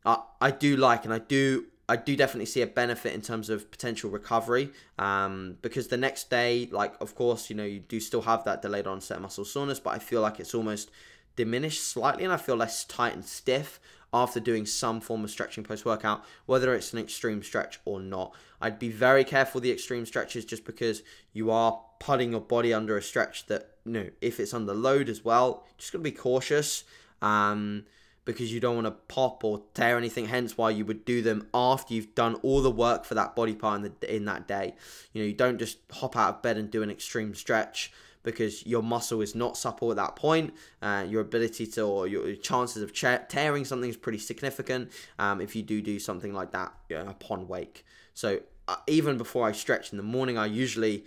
[0.06, 3.48] I, I do like, and I do I do definitely see a benefit in terms
[3.48, 8.00] of potential recovery um, because the next day, like, of course, you know, you do
[8.00, 10.90] still have that delayed onset muscle soreness, but I feel like it's almost
[11.36, 13.78] diminished slightly and I feel less tight and stiff
[14.12, 18.34] after doing some form of stretching post workout, whether it's an extreme stretch or not.
[18.60, 21.02] I'd be very careful the extreme stretches just because
[21.32, 25.08] you are putting your body under a stretch that, you know, if it's under load
[25.08, 26.82] as well, just gotta be cautious.
[27.22, 27.84] Um,
[28.26, 30.26] because you don't want to pop or tear anything.
[30.26, 33.54] Hence, why you would do them after you've done all the work for that body
[33.54, 34.74] part in, the, in that day.
[35.14, 37.92] You know, you don't just hop out of bed and do an extreme stretch
[38.24, 40.52] because your muscle is not supple at that point.
[40.82, 45.54] Uh, your ability to or your chances of tearing something is pretty significant um, if
[45.54, 47.86] you do do something like that you know, upon wake.
[48.12, 51.04] So uh, even before I stretch in the morning, I usually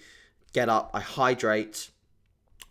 [0.54, 1.90] get up, I hydrate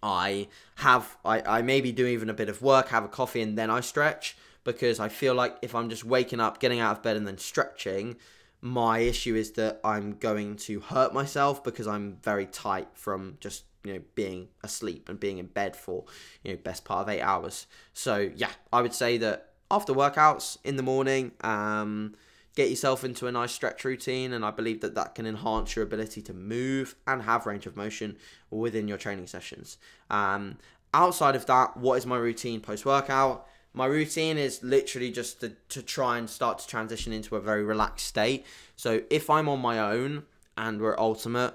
[0.03, 3.57] I have I, I maybe do even a bit of work, have a coffee, and
[3.57, 7.03] then I stretch because I feel like if I'm just waking up, getting out of
[7.03, 8.17] bed, and then stretching,
[8.61, 13.65] my issue is that I'm going to hurt myself because I'm very tight from just
[13.85, 16.05] you know being asleep and being in bed for
[16.43, 17.67] you know best part of eight hours.
[17.93, 22.15] So yeah, I would say that after workouts in the morning, um,
[22.59, 25.85] get yourself into a nice stretch routine and i believe that that can enhance your
[25.85, 28.17] ability to move and have range of motion
[28.51, 29.79] within your training sessions.
[30.11, 30.59] Um,
[30.93, 35.53] outside of that what is my routine post workout my routine is literally just to,
[35.69, 38.45] to try and start to transition into a very relaxed state.
[38.75, 40.25] So if i'm on my own
[40.57, 41.55] and we're ultimate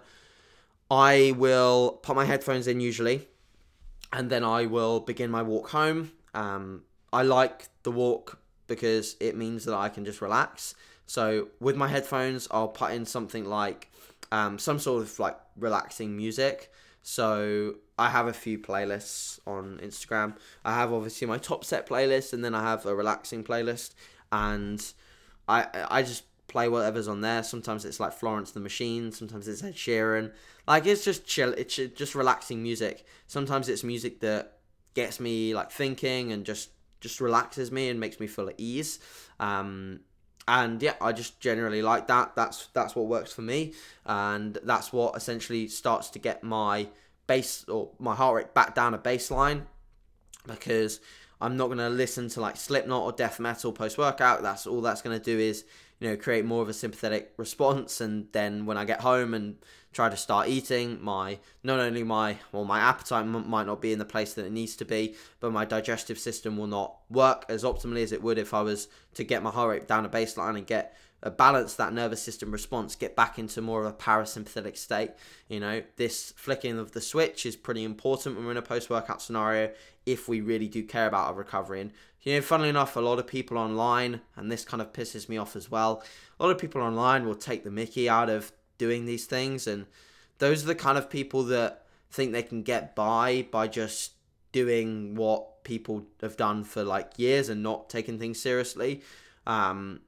[0.90, 3.28] i will put my headphones in usually
[4.14, 6.14] and then i will begin my walk home.
[6.34, 10.76] Um, i like the walk because it means that i can just relax
[11.06, 13.92] so with my headphones, I'll put in something like
[14.32, 16.72] um, some sort of like relaxing music.
[17.02, 20.36] So I have a few playlists on Instagram.
[20.64, 23.94] I have obviously my top set playlist, and then I have a relaxing playlist,
[24.32, 24.84] and
[25.48, 27.44] I I just play whatever's on there.
[27.44, 29.12] Sometimes it's like Florence the Machine.
[29.12, 30.32] Sometimes it's Ed Sheeran.
[30.68, 31.54] Like it's just chill.
[31.54, 33.06] It's just relaxing music.
[33.28, 34.60] Sometimes it's music that
[34.94, 36.70] gets me like thinking and just
[37.02, 39.00] just relaxes me and makes me feel at ease.
[39.40, 40.00] Um,
[40.48, 42.36] and yeah, I just generally like that.
[42.36, 43.74] That's that's what works for me,
[44.06, 46.88] and that's what essentially starts to get my
[47.28, 49.64] base or my heart rate back down a baseline
[50.46, 51.00] because
[51.40, 54.44] I'm not gonna listen to like Slipknot or death metal post workout.
[54.44, 55.66] That's all that's gonna do is
[56.00, 59.58] you know create more of a sympathetic response, and then when I get home and
[59.94, 63.94] try to start eating, my not only my well my appetite m- might not be
[63.94, 67.46] in the place that it needs to be, but my digestive system will not work
[67.48, 70.10] as optimally as it would if I was to get my heart rate down a
[70.10, 73.94] baseline and get a balance that nervous system response, get back into more of a
[73.94, 75.12] parasympathetic state.
[75.48, 78.90] You know, this flicking of the switch is pretty important when we're in a post
[78.90, 79.72] workout scenario
[80.06, 81.80] if we really do care about our recovery.
[81.80, 81.92] And,
[82.24, 85.38] you know, funnily enough, a lot of people online, and this kind of pisses me
[85.38, 86.04] off as well,
[86.40, 89.86] a lot of people online will take the mickey out of doing these things and
[90.40, 94.14] those are the kind of people that think they can get by by just
[94.52, 99.02] doing what people have done for like years and not taking things seriously.
[99.48, 100.02] Um,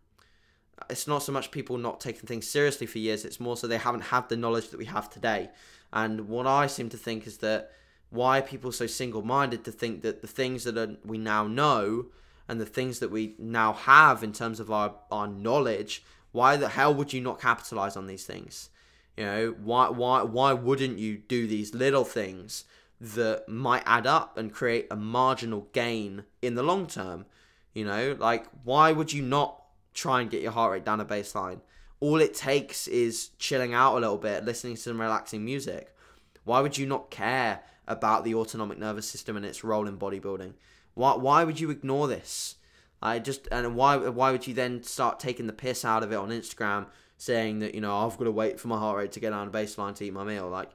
[0.89, 3.77] it's not so much people not taking things seriously for years it's more so they
[3.77, 5.49] haven't had the knowledge that we have today.
[5.93, 7.71] And what i seem to think is that
[8.09, 12.07] why are people so single-minded to think that the things that are, we now know
[12.47, 16.03] and the things that we now have in terms of our, our knowledge
[16.35, 18.69] why the hell would you not capitalize on these things?
[19.15, 22.65] You know, why why why wouldn't you do these little things
[22.99, 27.25] that might add up and create a marginal gain in the long term?
[27.73, 29.63] You know, like why would you not
[29.93, 31.61] try and get your heart rate down a baseline?
[32.01, 35.95] All it takes is chilling out a little bit, listening to some relaxing music.
[36.43, 40.55] Why would you not care about the autonomic nervous system and its role in bodybuilding?
[40.95, 42.55] Why why would you ignore this?
[43.01, 46.15] I just and why why would you then start taking the piss out of it
[46.15, 46.87] on Instagram,
[47.17, 49.51] saying that you know I've got to wait for my heart rate to get down
[49.51, 50.49] to baseline to eat my meal?
[50.49, 50.71] Like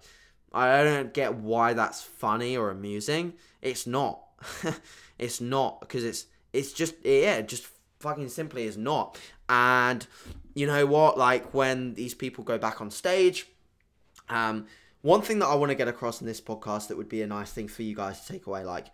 [0.52, 3.34] I don't get why that's funny or amusing.
[3.62, 4.22] It's not.
[5.18, 7.66] it's not because it's it's just yeah, just
[8.00, 9.18] fucking simply is not.
[9.48, 10.06] And
[10.54, 11.18] you know what?
[11.18, 13.46] Like when these people go back on stage,
[14.28, 14.66] um,
[15.02, 17.26] one thing that I want to get across in this podcast that would be a
[17.26, 18.86] nice thing for you guys to take away, like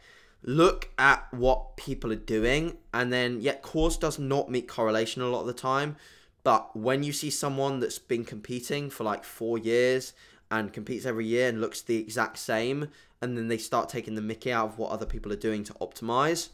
[0.42, 5.26] look at what people are doing and then yet cause does not meet correlation a
[5.26, 5.96] lot of the time
[6.44, 10.12] but when you see someone that's been competing for like four years
[10.50, 12.88] and competes every year and looks the exact same
[13.20, 15.72] and then they start taking the mickey out of what other people are doing to
[15.74, 16.50] optimize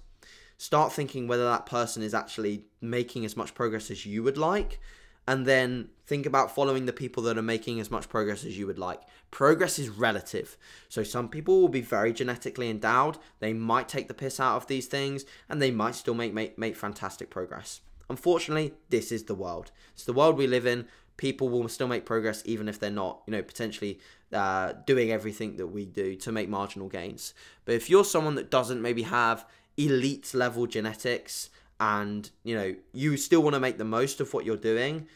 [0.56, 4.80] start thinking whether that person is actually making as much progress as you would like
[5.26, 8.66] and then think about following the people that are making as much progress as you
[8.66, 9.00] would like.
[9.30, 10.56] Progress is relative.
[10.88, 13.18] So some people will be very genetically endowed.
[13.38, 16.58] They might take the piss out of these things and they might still make make,
[16.58, 17.80] make fantastic progress.
[18.10, 19.70] Unfortunately, this is the world.
[19.94, 20.86] It's the world we live in.
[21.16, 24.00] People will still make progress even if they're not, you know, potentially
[24.32, 27.32] uh, doing everything that we do to make marginal gains.
[27.64, 29.46] But if you're someone that doesn't maybe have
[29.76, 31.48] elite level genetics
[31.82, 35.08] and, you know, you still want to make the most of what you're doing,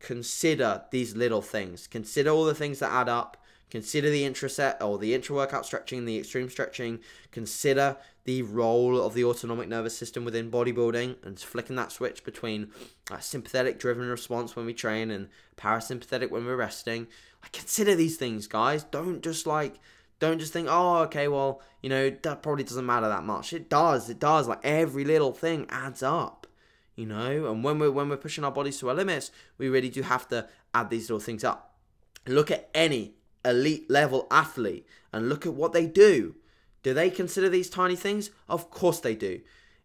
[0.00, 1.86] consider these little things.
[1.86, 3.36] Consider all the things that add up.
[3.70, 6.98] Consider the intraset or the intra workout stretching, the extreme stretching.
[7.30, 12.72] Consider the role of the autonomic nervous system within bodybuilding and flicking that switch between
[13.12, 17.06] a sympathetic driven response when we train and parasympathetic when we're resting.
[17.40, 18.82] Like consider these things, guys.
[18.82, 19.78] Don't just like
[20.20, 23.52] don't just think, oh, okay, well, you know, that probably doesn't matter that much.
[23.52, 24.08] It does.
[24.08, 24.46] It does.
[24.46, 26.46] Like every little thing adds up
[26.96, 29.88] you know and when we're when we're pushing our bodies to our limits we really
[29.88, 31.74] do have to add these little things up
[32.26, 33.14] look at any
[33.44, 36.34] elite level athlete and look at what they do
[36.82, 39.40] do they consider these tiny things of course they do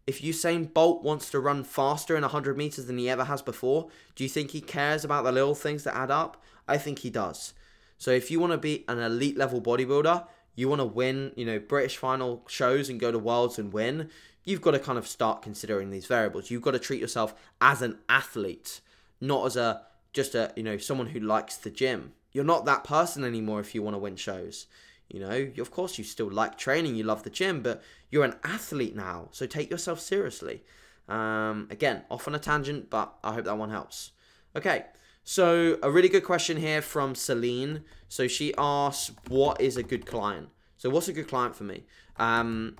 [0.06, 3.88] if Usain Bolt wants to run faster in 100 meters than he ever has before,
[4.14, 6.40] do you think he cares about the little things that add up?
[6.68, 7.54] I think he does.
[7.98, 11.44] So if you want to be an elite level bodybuilder, you want to win, you
[11.44, 14.10] know, British final shows and go to worlds and win,
[14.44, 16.50] you've got to kind of start considering these variables.
[16.50, 18.80] You've got to treat yourself as an athlete,
[19.20, 19.82] not as a
[20.12, 22.12] just a you know someone who likes the gym.
[22.32, 24.66] You're not that person anymore if you want to win shows.
[25.08, 28.34] You know, of course you still like training, you love the gym, but you're an
[28.42, 30.64] athlete now, so take yourself seriously.
[31.08, 34.10] Um, again, off on a tangent, but I hope that one helps.
[34.56, 34.86] Okay,
[35.28, 37.82] so a really good question here from Celine.
[38.08, 41.82] So she asks, "What is a good client?" So what's a good client for me?
[42.16, 42.76] Um,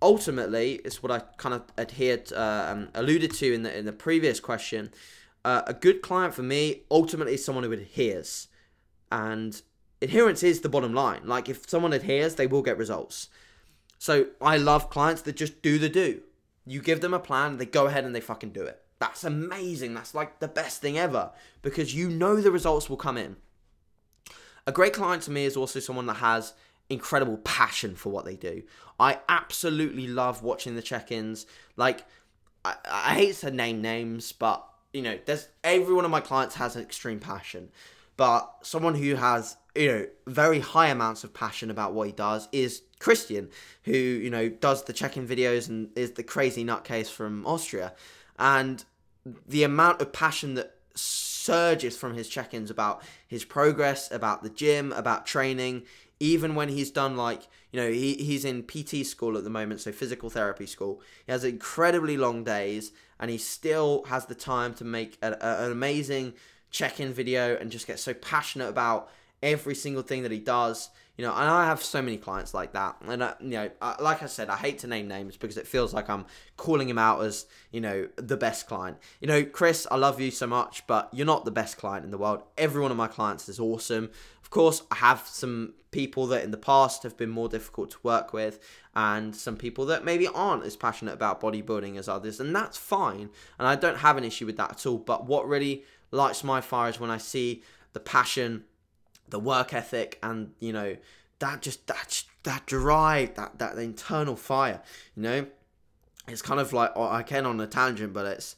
[0.00, 3.92] ultimately, it's what I kind of adhered, uh, um, alluded to in the in the
[3.92, 4.90] previous question.
[5.44, 8.48] Uh, a good client for me ultimately is someone who adheres,
[9.12, 9.60] and
[10.00, 11.26] adherence is the bottom line.
[11.26, 13.28] Like if someone adheres, they will get results.
[13.98, 16.22] So I love clients that just do the do.
[16.64, 18.83] You give them a plan, they go ahead and they fucking do it.
[19.04, 19.92] That's amazing.
[19.92, 21.30] That's like the best thing ever
[21.60, 23.36] because you know the results will come in.
[24.66, 26.54] A great client to me is also someone that has
[26.88, 28.62] incredible passion for what they do.
[28.98, 31.44] I absolutely love watching the check-ins.
[31.76, 32.06] Like,
[32.64, 36.54] I, I hate to name names, but you know, there's every one of my clients
[36.54, 37.68] has an extreme passion.
[38.16, 42.48] But someone who has you know very high amounts of passion about what he does
[42.52, 43.50] is Christian,
[43.82, 47.92] who you know does the check-in videos and is the crazy nutcase from Austria,
[48.38, 48.82] and
[49.24, 54.92] the amount of passion that surges from his check-ins about his progress, about the gym,
[54.92, 55.82] about training
[56.20, 59.80] even when he's done like you know he, he's in pt school at the moment
[59.80, 61.02] so physical therapy school.
[61.26, 65.66] He has incredibly long days and he still has the time to make a, a,
[65.66, 66.34] an amazing
[66.70, 69.10] check-in video and just get so passionate about
[69.42, 72.72] every single thing that he does you know, and I have so many clients like
[72.72, 72.96] that.
[73.06, 75.66] And, uh, you know, uh, like I said, I hate to name names because it
[75.66, 78.96] feels like I'm calling him out as, you know, the best client.
[79.20, 82.10] You know, Chris, I love you so much, but you're not the best client in
[82.10, 82.42] the world.
[82.58, 84.10] Every one of my clients is awesome.
[84.42, 87.98] Of course, I have some people that in the past have been more difficult to
[88.02, 88.58] work with,
[88.96, 93.30] and some people that maybe aren't as passionate about bodybuilding as others, and that's fine.
[93.58, 94.98] And I don't have an issue with that at all.
[94.98, 97.62] But what really lights my fire is when I see
[97.92, 98.64] the passion
[99.28, 100.96] the work ethic and you know
[101.38, 104.80] that just that that drive that that internal fire
[105.16, 105.46] you know?
[106.26, 108.56] It's kind of like oh, I can on a tangent but it's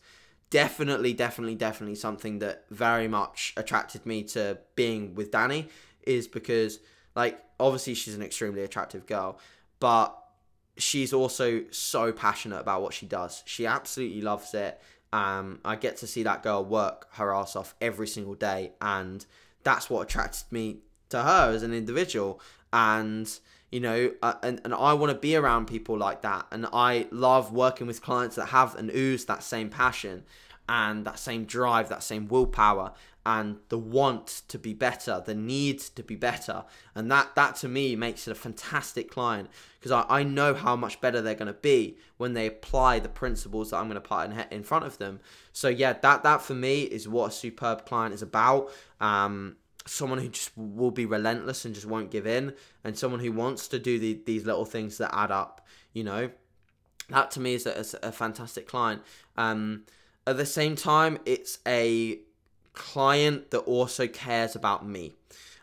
[0.50, 5.68] definitely definitely definitely something that very much attracted me to being with Danny
[6.06, 6.78] is because
[7.16, 9.40] like obviously she's an extremely attractive girl
[9.80, 10.16] but
[10.76, 13.42] she's also so passionate about what she does.
[13.46, 14.80] She absolutely loves it.
[15.12, 19.26] Um I get to see that girl work her ass off every single day and
[19.66, 22.40] that's what attracted me to her as an individual.
[22.72, 23.28] And
[23.72, 26.46] you know uh, and, and i want to be around people like that.
[26.52, 30.22] And i love working with clients that have and ooze that same passion
[30.68, 32.92] and that same drive that same willpower
[33.24, 36.64] and the want to be better the need to be better.
[36.94, 39.50] And that that to me makes it a fantastic client
[39.86, 43.08] because I, I know how much better they're going to be when they apply the
[43.08, 45.20] principles that i'm going to put in, in front of them
[45.52, 48.70] so yeah that that for me is what a superb client is about
[49.00, 49.56] um,
[49.86, 52.52] someone who just will be relentless and just won't give in,
[52.84, 55.66] and someone who wants to do the, these little things that add up.
[55.92, 56.30] You know,
[57.08, 59.02] that to me is a, a fantastic client.
[59.36, 59.84] Um,
[60.26, 62.18] at the same time, it's a
[62.74, 65.14] client that also cares about me.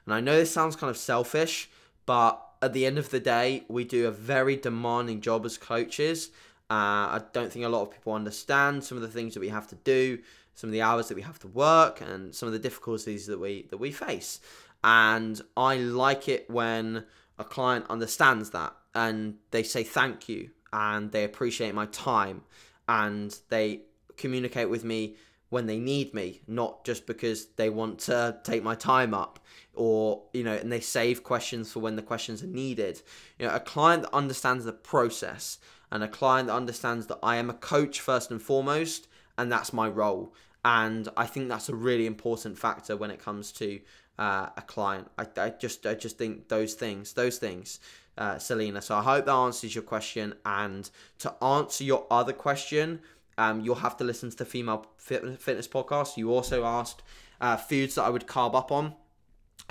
[0.05, 1.69] And I know this sounds kind of selfish,
[2.05, 6.30] but at the end of the day, we do a very demanding job as coaches.
[6.70, 9.49] Uh, I don't think a lot of people understand some of the things that we
[9.49, 10.20] have to do
[10.55, 13.39] some of the hours that we have to work and some of the difficulties that
[13.39, 14.39] we that we face.
[14.84, 17.05] And I like it when
[17.39, 22.43] a client understands that and they say thank you and they appreciate my time
[22.88, 23.82] and they
[24.18, 25.16] communicate with me
[25.54, 29.39] when they need me, not just because they want to take my time up
[29.76, 33.01] or, you know, and they save questions for when the questions are needed.
[33.38, 35.60] You know, a client that understands the process
[35.91, 39.72] and a client that understands that I am a coach first and foremost and that's
[39.72, 40.34] my role.
[40.66, 43.80] And I think that's a really important factor when it comes to
[44.18, 45.10] uh, a client.
[45.18, 47.80] I, I just I just think those things, those things,
[48.18, 48.82] uh, Selena.
[48.82, 50.36] So I hope that answers your question.
[50.45, 50.89] And
[51.20, 53.01] to answer your other question,
[53.38, 56.17] um, you'll have to listen to the female fitness podcast.
[56.17, 57.03] You also asked
[57.41, 58.95] uh, foods that I would carb up on.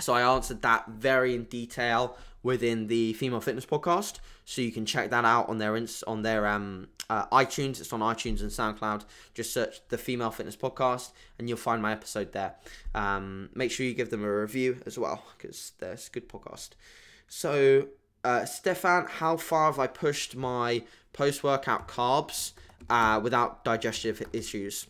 [0.00, 4.18] So I answered that very in detail within the female fitness podcast.
[4.44, 7.80] So you can check that out on their on their um, uh, iTunes.
[7.80, 9.04] It's on iTunes and SoundCloud.
[9.34, 12.54] Just search the female fitness podcast, and you'll find my episode there.
[12.94, 16.70] Um, make sure you give them a review as well because there's a good podcast.
[17.28, 17.88] So
[18.24, 20.82] uh, Stefan, how far have I pushed my
[21.12, 22.52] post workout carbs
[22.90, 24.86] uh, without digestive issues?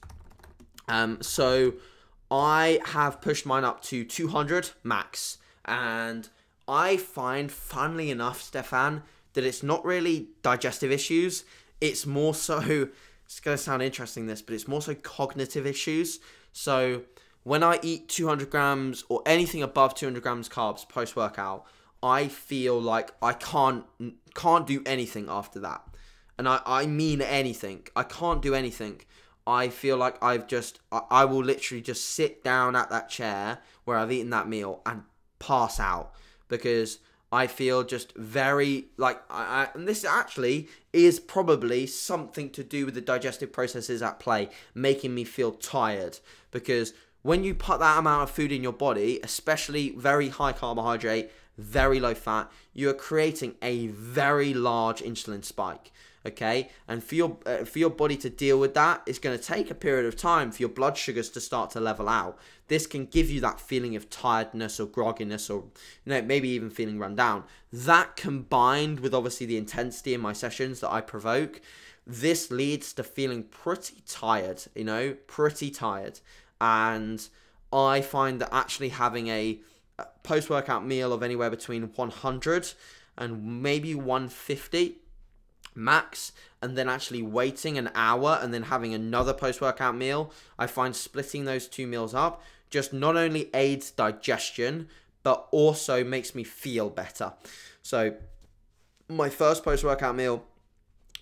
[0.88, 1.74] Um, so
[2.30, 6.28] I have pushed mine up to 200 max, and
[6.66, 9.02] I find, funnily enough, Stefan,
[9.34, 11.44] that it's not really digestive issues.
[11.80, 12.60] It's more so,
[13.26, 16.20] it's going to sound interesting, this, but it's more so cognitive issues.
[16.52, 17.02] So
[17.44, 21.66] when I eat 200 grams or anything above 200 grams carbs post workout,
[22.02, 23.84] I feel like I can't
[24.34, 25.82] can't do anything after that.
[26.38, 27.86] And I, I mean anything.
[27.94, 29.02] I can't do anything.
[29.46, 33.58] I feel like I've just I, I will literally just sit down at that chair
[33.84, 35.02] where I've eaten that meal and
[35.38, 36.12] pass out
[36.48, 36.98] because
[37.32, 42.84] I feel just very like I, I, and this actually is probably something to do
[42.84, 46.18] with the digestive processes at play, making me feel tired
[46.50, 51.30] because when you put that amount of food in your body, especially very high carbohydrate,
[51.56, 55.92] very low fat, you are creating a very large insulin spike.
[56.24, 59.42] Okay, and for your uh, for your body to deal with that, it's going to
[59.42, 62.38] take a period of time for your blood sugars to start to level out.
[62.68, 65.64] This can give you that feeling of tiredness or grogginess, or
[66.04, 67.42] you know maybe even feeling run down.
[67.72, 71.60] That combined with obviously the intensity in my sessions that I provoke,
[72.06, 74.62] this leads to feeling pretty tired.
[74.76, 76.20] You know, pretty tired,
[76.60, 77.28] and
[77.72, 79.60] I find that actually having a
[80.22, 82.72] post workout meal of anywhere between 100
[83.18, 85.01] and maybe 150
[85.74, 90.66] max and then actually waiting an hour and then having another post workout meal i
[90.66, 94.88] find splitting those two meals up just not only aids digestion
[95.22, 97.32] but also makes me feel better.
[97.82, 98.14] So
[99.08, 100.44] my first post workout meal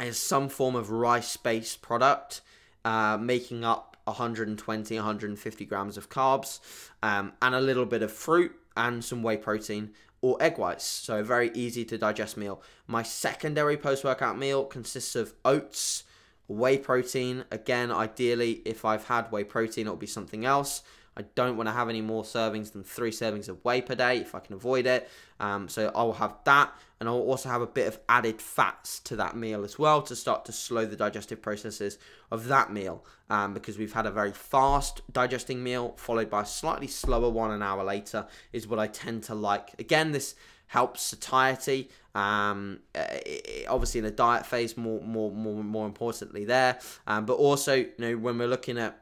[0.01, 2.41] is some form of rice based product
[2.85, 6.61] uh, making up 120 150 grams of carbs
[7.03, 9.91] um, and a little bit of fruit and some whey protein
[10.23, 10.85] or egg whites.
[10.85, 12.63] So a very easy to digest meal.
[12.87, 16.05] My secondary post-workout meal consists of oats,
[16.49, 17.45] whey protein.
[17.51, 20.83] Again, ideally, if I've had whey protein, it'll be something else.
[21.17, 24.19] I don't want to have any more servings than three servings of whey per day
[24.19, 25.11] if I can avoid it.
[25.41, 29.01] Um, so I will have that, and I'll also have a bit of added fats
[29.01, 31.99] to that meal as well to start to slow the digestive processes
[32.31, 33.05] of that meal.
[33.29, 37.53] Um, because we've had a very fast digesting meal followed by a slightly slower one
[37.53, 39.79] an hour later is what I tend to like.
[39.79, 40.35] Again, this
[40.67, 41.91] helps satiety.
[42.15, 47.35] Um, it, obviously in a diet phase, more more more more importantly there, um, but
[47.35, 49.01] also you know when we're looking at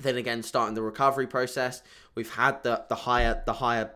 [0.00, 1.82] then again, starting the recovery process,
[2.14, 3.90] we've had the the higher the higher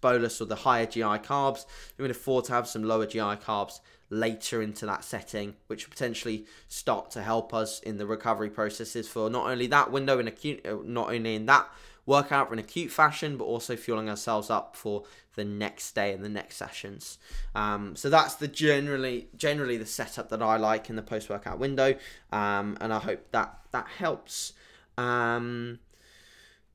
[0.00, 1.66] bolus or the higher GI carbs.
[1.98, 3.80] We can afford to have some lower GI carbs
[4.10, 9.30] later into that setting, which potentially start to help us in the recovery processes for
[9.30, 11.66] not only that window in acute, uh, not only in that
[12.04, 16.28] workout in acute fashion, but also fueling ourselves up for the next day and the
[16.28, 17.18] next sessions.
[17.54, 21.58] Um, so that's the generally generally the setup that I like in the post workout
[21.58, 21.94] window,
[22.30, 24.52] um, and I hope that that helps.
[24.98, 25.78] Um,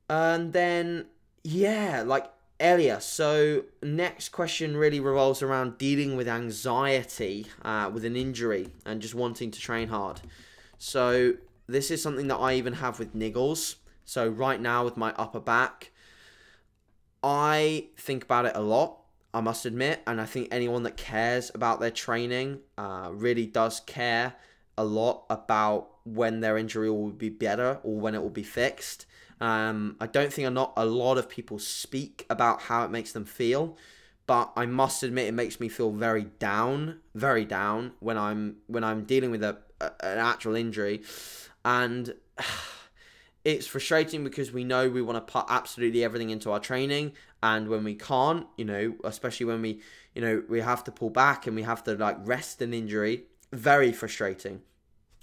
[0.08, 1.06] and then,
[1.44, 3.00] yeah, like earlier.
[3.00, 9.14] So, next question really revolves around dealing with anxiety uh, with an injury and just
[9.14, 10.20] wanting to train hard.
[10.78, 11.34] So,
[11.66, 13.76] this is something that I even have with niggles.
[14.04, 15.90] So, right now, with my upper back,
[17.22, 19.00] I think about it a lot.
[19.34, 23.80] I must admit, and I think anyone that cares about their training uh, really does
[23.80, 24.34] care
[24.78, 29.04] a lot about when their injury will be better or when it will be fixed.
[29.40, 33.12] Um, I don't think a not a lot of people speak about how it makes
[33.12, 33.76] them feel,
[34.26, 38.84] but I must admit it makes me feel very down, very down when I'm when
[38.84, 41.02] I'm dealing with a, a an actual injury,
[41.64, 42.14] and
[43.44, 47.12] it's frustrating because we know we want to put absolutely everything into our training
[47.42, 49.80] and when we can't you know especially when we
[50.14, 53.22] you know we have to pull back and we have to like rest an injury
[53.52, 54.60] very frustrating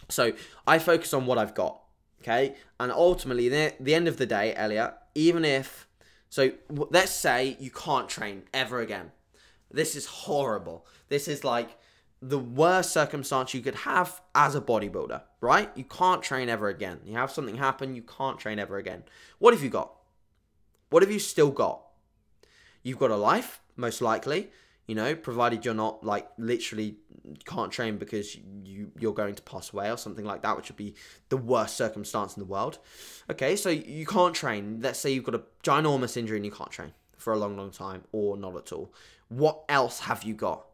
[0.10, 0.34] so
[0.68, 1.82] i focus on what i've got
[2.22, 5.88] okay and ultimately the, the end of the day elliot even if
[6.30, 9.12] so let's say you can't train ever again
[9.72, 11.78] this is horrible this is like
[12.22, 15.70] the worst circumstance you could have as a bodybuilder, right?
[15.76, 17.00] You can't train ever again.
[17.06, 19.04] You have something happen, you can't train ever again.
[19.38, 19.92] What have you got?
[20.90, 21.82] What have you still got?
[22.82, 24.50] You've got a life, most likely,
[24.88, 26.98] you know, provided you're not like literally
[27.46, 30.78] can't train because you you're going to pass away or something like that, which would
[30.78, 30.96] be
[31.30, 32.80] the worst circumstance in the world.
[33.30, 34.80] Okay, so you can't train.
[34.82, 37.72] Let's say you've got a ginormous injury and you can't train for a long, long
[37.72, 38.94] time or not at all.
[39.30, 40.66] What else have you got?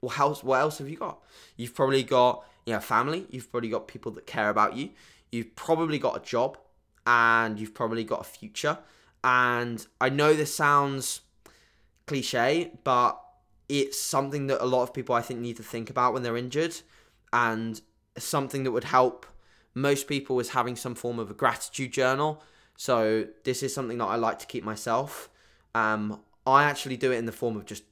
[0.00, 1.22] well, how, what else have you got?
[1.56, 3.26] You've probably got you know family.
[3.30, 4.90] You've probably got people that care about you.
[5.32, 6.58] You've probably got a job,
[7.06, 8.78] and you've probably got a future.
[9.24, 11.22] And I know this sounds
[12.06, 13.20] cliche, but
[13.68, 16.36] it's something that a lot of people I think need to think about when they're
[16.36, 16.76] injured,
[17.32, 17.80] and
[18.16, 19.26] something that would help
[19.74, 22.42] most people is having some form of a gratitude journal.
[22.76, 25.28] So this is something that I like to keep myself.
[25.74, 27.82] Um, I actually do it in the form of just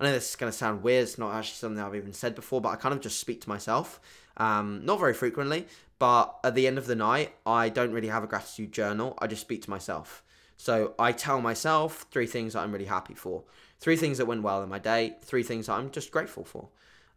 [0.00, 1.02] I know this is going to sound weird.
[1.02, 3.50] It's not actually something I've even said before, but I kind of just speak to
[3.50, 4.00] myself.
[4.38, 5.66] Um, not very frequently,
[5.98, 9.14] but at the end of the night, I don't really have a gratitude journal.
[9.18, 10.22] I just speak to myself.
[10.60, 13.44] So I tell myself three things that I'm really happy for,
[13.80, 16.68] three things that went well in my day, three things that I'm just grateful for.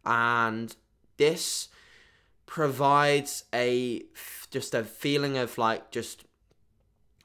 [0.04, 0.74] And
[1.16, 1.68] this
[2.46, 4.02] provides a
[4.50, 6.24] just a feeling of like just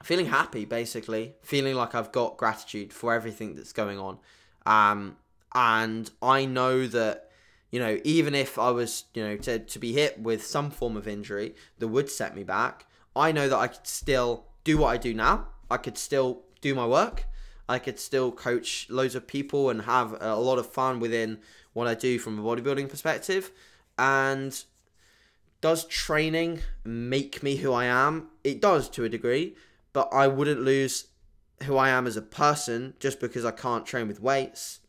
[0.02, 4.16] feeling happy basically feeling like i've got gratitude for everything that's going on
[4.64, 5.14] um
[5.54, 7.30] and I know that
[7.70, 10.96] you know even if I was you know to to be hit with some form
[10.96, 14.88] of injury that would set me back, I know that I could still do what
[14.88, 15.48] I do now.
[15.70, 17.26] I could still do my work.
[17.68, 21.38] I could still coach loads of people and have a lot of fun within
[21.72, 23.52] what I do from a bodybuilding perspective.
[23.96, 24.60] And
[25.60, 28.28] does training make me who I am?
[28.42, 29.54] It does to a degree,
[29.92, 31.06] but I wouldn't lose
[31.64, 34.80] who I am as a person just because I can't train with weights.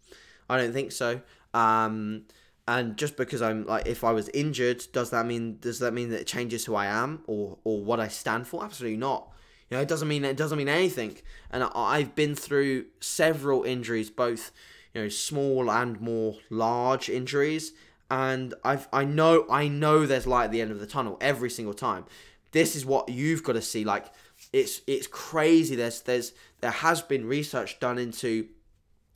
[0.49, 1.21] I don't think so.
[1.53, 2.23] Um,
[2.67, 6.09] and just because I'm like, if I was injured, does that mean does that mean
[6.09, 8.63] that it changes who I am or or what I stand for?
[8.63, 9.29] Absolutely not.
[9.71, 11.17] You know, it doesn't mean it doesn't mean anything.
[11.49, 14.51] And I've been through several injuries, both
[14.93, 17.71] you know small and more large injuries,
[18.11, 21.49] and I've I know I know there's light at the end of the tunnel every
[21.49, 22.03] single time.
[22.51, 23.85] This is what you've got to see.
[23.85, 24.07] Like
[24.51, 25.77] it's it's crazy.
[25.77, 28.49] There's there's there has been research done into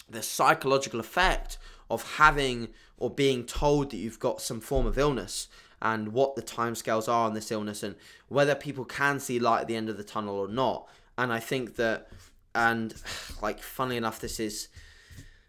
[0.10, 1.58] the psychological effect
[1.90, 5.50] of having or being told that you've got some form of illness
[5.86, 7.96] and what the timescales are on this illness and
[8.28, 10.90] whether people can see light at the end of the tunnel or not.
[11.16, 12.10] And I think that,
[12.56, 12.94] and
[13.42, 14.68] like, funnily enough, this is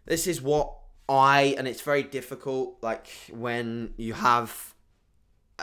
[0.05, 0.73] this is what
[1.09, 2.77] I and it's very difficult.
[2.83, 4.75] Like when you have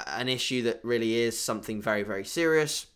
[0.08, 2.86] an issue that really is something very very serious,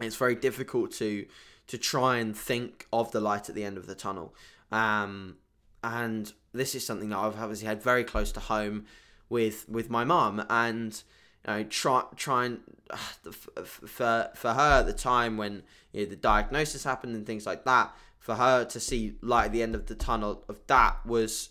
[0.00, 1.24] it's very difficult to
[1.68, 4.34] to try and think of the light at the end of the tunnel.
[4.70, 5.38] Um,
[5.82, 8.84] and this is something that I've obviously had very close to home
[9.28, 11.02] with with my mum, and
[11.46, 12.60] you know, try trying
[12.90, 15.62] uh, for for her at the time when
[15.92, 19.52] you know, the diagnosis happened and things like that, for her to see light at
[19.52, 21.50] the end of the tunnel of that was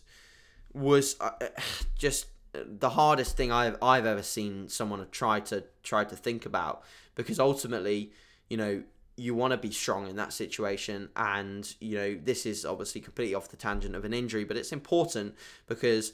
[0.74, 1.32] was uh,
[1.98, 6.84] just the hardest thing I've I've ever seen someone try to try to think about.
[7.16, 8.12] Because ultimately,
[8.48, 8.84] you know,
[9.16, 11.10] you want to be strong in that situation.
[11.16, 14.72] And you know this is obviously completely off the tangent of an injury but it's
[14.72, 15.36] important
[15.68, 16.14] because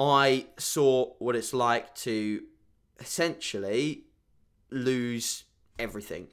[0.00, 2.42] i saw what it's like to
[2.98, 4.04] essentially
[4.70, 5.44] lose
[5.78, 6.28] everything.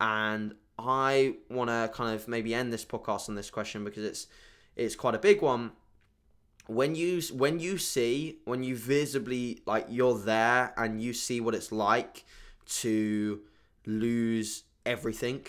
[0.00, 4.26] And i want to kind of maybe end this podcast on this question because it's
[4.74, 5.72] it's quite a big one.
[6.66, 11.54] When you when you see when you visibly like you're there and you see what
[11.54, 12.24] it's like
[12.82, 13.40] to
[13.84, 15.46] lose everything,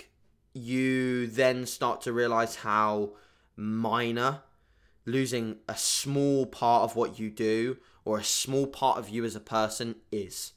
[0.54, 3.12] you then start to realize how
[3.56, 4.42] minor
[5.06, 9.36] losing a small part of what you do or a small part of you as
[9.36, 10.54] a person is.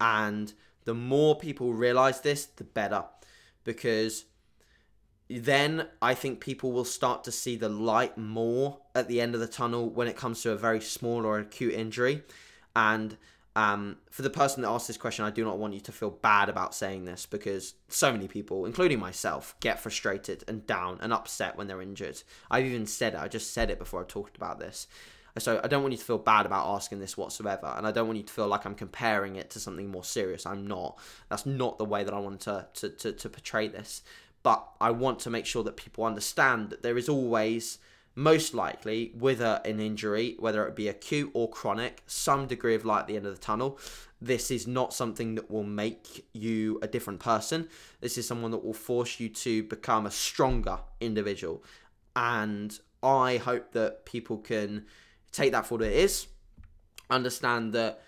[0.00, 0.52] And
[0.84, 3.04] the more people realize this, the better.
[3.64, 4.26] Because
[5.28, 9.40] then I think people will start to see the light more at the end of
[9.40, 12.22] the tunnel when it comes to a very small or acute injury.
[12.76, 13.16] And
[13.56, 16.10] um, for the person that asked this question, I do not want you to feel
[16.10, 21.12] bad about saying this because so many people, including myself, get frustrated and down and
[21.12, 22.22] upset when they're injured.
[22.50, 24.88] I've even said it, I just said it before I talked about this.
[25.38, 28.06] So I don't want you to feel bad about asking this whatsoever, and I don't
[28.06, 30.46] want you to feel like I'm comparing it to something more serious.
[30.46, 30.96] I'm not.
[31.28, 34.02] That's not the way that I want to to, to, to portray this.
[34.44, 37.78] But I want to make sure that people understand that there is always
[38.14, 43.00] most likely with an injury, whether it be acute or chronic, some degree of light
[43.00, 43.78] at the end of the tunnel.
[44.20, 47.68] This is not something that will make you a different person.
[48.00, 51.64] This is someone that will force you to become a stronger individual.
[52.14, 54.86] And I hope that people can
[55.32, 56.28] take that for what it is,
[57.10, 58.00] understand that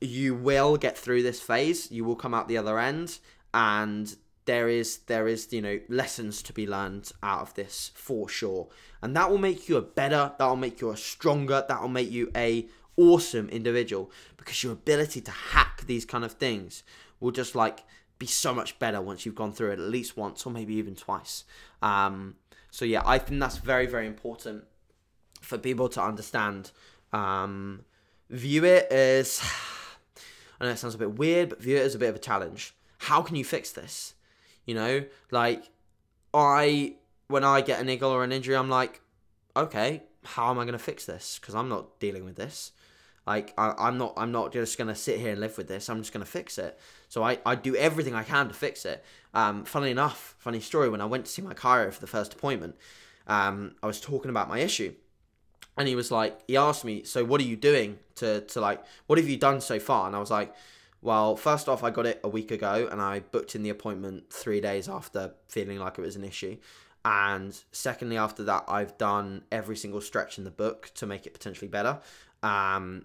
[0.00, 3.18] you will get through this phase, you will come out the other end,
[3.52, 4.16] and
[4.46, 8.68] there is there is you know lessons to be learned out of this for sure.
[9.02, 11.88] And that will make you a better that will make you a stronger that will
[11.88, 14.10] make you a awesome individual.
[14.36, 16.82] Because your ability to hack these kind of things
[17.20, 17.84] will just like
[18.18, 20.94] be so much better once you've gone through it at least once or maybe even
[20.94, 21.44] twice.
[21.82, 22.36] Um,
[22.70, 24.64] so yeah i think that's very very important
[25.40, 26.70] for people to understand.
[27.12, 27.84] Um,
[28.30, 29.40] view it as
[30.60, 32.20] i know it sounds a bit weird but view it as a bit of a
[32.20, 32.74] challenge.
[32.98, 34.14] How can you fix this
[34.64, 35.68] you know, like
[36.32, 36.96] I
[37.28, 39.00] when I get a niggle or an injury, I'm like,
[39.56, 41.38] okay, how am I going to fix this?
[41.40, 42.72] Because I'm not dealing with this.
[43.26, 45.88] Like I, am not I'm not just gonna sit here and live with this.
[45.88, 46.78] I'm just gonna fix it.
[47.08, 49.04] So I, I do everything I can to fix it.
[49.32, 50.88] Um, funnily enough, funny story.
[50.88, 52.76] When I went to see my chiro for the first appointment,
[53.26, 54.94] um, I was talking about my issue,
[55.78, 58.84] and he was like, he asked me, so what are you doing to to like,
[59.06, 60.06] what have you done so far?
[60.06, 60.54] And I was like,
[61.04, 64.32] well, first off, I got it a week ago and I booked in the appointment
[64.32, 66.56] three days after feeling like it was an issue.
[67.04, 71.34] And secondly, after that, I've done every single stretch in the book to make it
[71.34, 71.98] potentially better.
[72.42, 73.04] Um,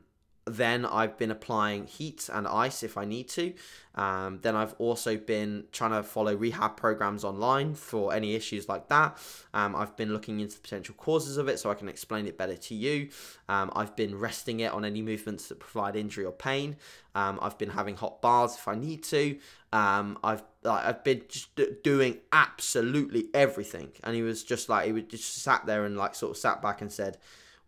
[0.55, 3.53] then I've been applying heat and ice if I need to.
[3.95, 8.87] Um, then I've also been trying to follow rehab programs online for any issues like
[8.87, 9.17] that.
[9.53, 12.37] Um, I've been looking into the potential causes of it so I can explain it
[12.37, 13.09] better to you.
[13.49, 16.77] Um, I've been resting it on any movements that provide injury or pain.
[17.15, 19.37] Um, I've been having hot baths if I need to.
[19.73, 21.49] Um, I've I've been just
[21.83, 26.15] doing absolutely everything, and he was just like he would just sat there and like
[26.15, 27.17] sort of sat back and said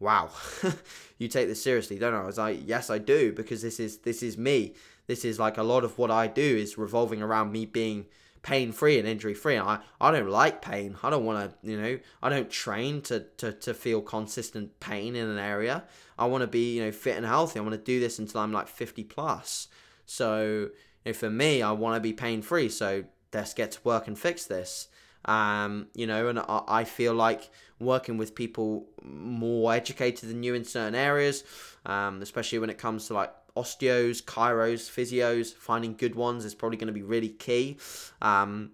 [0.01, 0.29] wow,
[1.17, 2.21] you take this seriously, don't I?
[2.21, 4.73] I was like, yes, I do, because this is this is me.
[5.07, 8.05] This is like a lot of what I do is revolving around me being
[8.43, 9.57] pain free and injury free.
[9.57, 10.97] I, I don't like pain.
[11.03, 15.15] I don't want to, you know, I don't train to, to, to feel consistent pain
[15.15, 15.83] in an area.
[16.17, 17.59] I want to be, you know, fit and healthy.
[17.59, 19.67] I want to do this until I'm like 50 plus.
[20.05, 20.69] So,
[21.05, 22.69] you know, for me, I want to be pain free.
[22.69, 24.87] So let's get to work and fix this.
[25.25, 27.49] Um, you know, and I, I feel like
[27.79, 31.43] working with people more educated than you in certain areas,
[31.85, 36.77] um, especially when it comes to like osteos, chiros, physios, finding good ones is probably
[36.77, 37.77] going to be really key.
[38.21, 38.71] Um,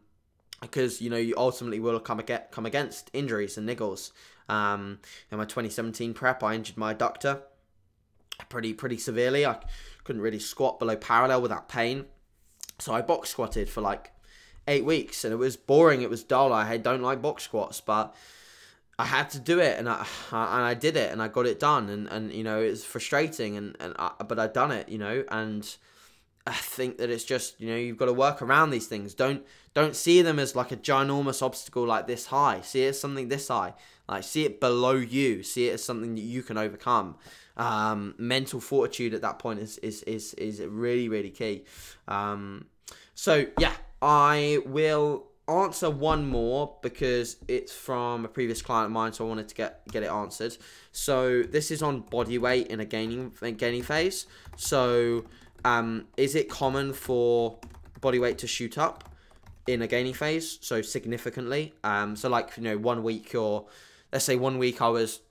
[0.62, 4.12] because you know you ultimately will come against come against injuries and niggles.
[4.50, 5.00] Um,
[5.32, 7.42] in my 2017 prep, I injured my adductor
[8.50, 9.46] pretty pretty severely.
[9.46, 9.58] I
[10.04, 12.06] couldn't really squat below parallel without pain,
[12.80, 14.12] so I box squatted for like
[14.68, 16.02] eight weeks, and it was boring.
[16.02, 16.54] It was dull.
[16.54, 18.16] I don't like box squats, but
[19.00, 21.60] I had to do it, and I and I did it, and I got it
[21.60, 24.98] done, and and you know it's frustrating, and and I, but I done it, you
[24.98, 25.76] know, and
[26.48, 29.14] I think that it's just you know you've got to work around these things.
[29.14, 32.62] Don't don't see them as like a ginormous obstacle like this high.
[32.62, 33.74] See it as something this high.
[34.08, 35.44] Like see it below you.
[35.44, 37.16] See it as something that you can overcome.
[37.58, 41.66] Um, mental fortitude at that point is is is is really really key.
[42.08, 42.66] Um,
[43.14, 49.14] so yeah, I will answer one more because it's from a previous client of mine,
[49.14, 50.58] so I wanted to get get it answered.
[50.92, 54.26] So this is on body weight in a gaining gaining phase.
[54.56, 55.26] So
[55.64, 57.60] um, is it common for
[58.02, 59.10] body weight to shoot up
[59.66, 60.60] in a gaining phase?
[60.62, 61.74] So significantly.
[61.84, 63.68] Um, so like you know one week or
[64.12, 65.22] let's say one week I was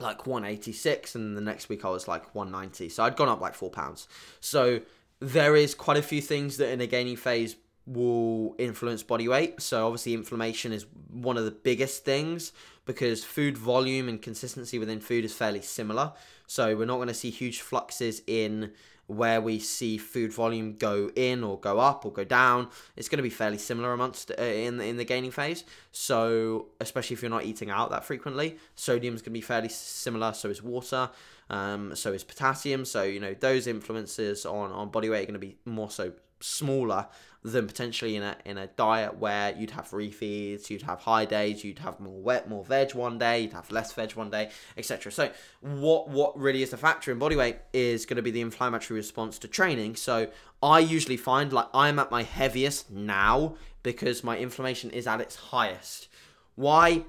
[0.00, 2.88] like 186 and the next week I was like 190.
[2.88, 4.06] So I'd gone up like four pounds.
[4.40, 4.80] So
[5.20, 7.56] there is quite a few things that in a gaining phase
[7.88, 9.60] will influence body weight.
[9.62, 12.52] So obviously inflammation is one of the biggest things
[12.84, 16.12] because food volume and consistency within food is fairly similar.
[16.46, 18.72] So we're not going to see huge fluxes in
[19.06, 22.68] where we see food volume go in or go up or go down.
[22.94, 25.64] It's going to be fairly similar amongst uh, in in the gaining phase.
[25.92, 29.70] So especially if you're not eating out that frequently, sodium is going to be fairly
[29.70, 30.34] similar.
[30.34, 31.08] So is water.
[31.48, 32.84] Um, so is potassium.
[32.84, 36.12] So you know those influences on on body weight are going to be more so
[36.40, 37.06] smaller
[37.42, 41.64] than potentially in a in a diet where you'd have refeeds, you'd have high days,
[41.64, 45.12] you'd have more wet, more veg one day, you'd have less veg one day, etc.
[45.12, 45.30] So
[45.60, 48.98] what what really is the factor in body weight is going to be the inflammatory
[48.98, 49.96] response to training.
[49.96, 50.28] So
[50.62, 55.36] I usually find like I'm at my heaviest now because my inflammation is at its
[55.36, 56.08] highest.
[56.56, 57.04] Why?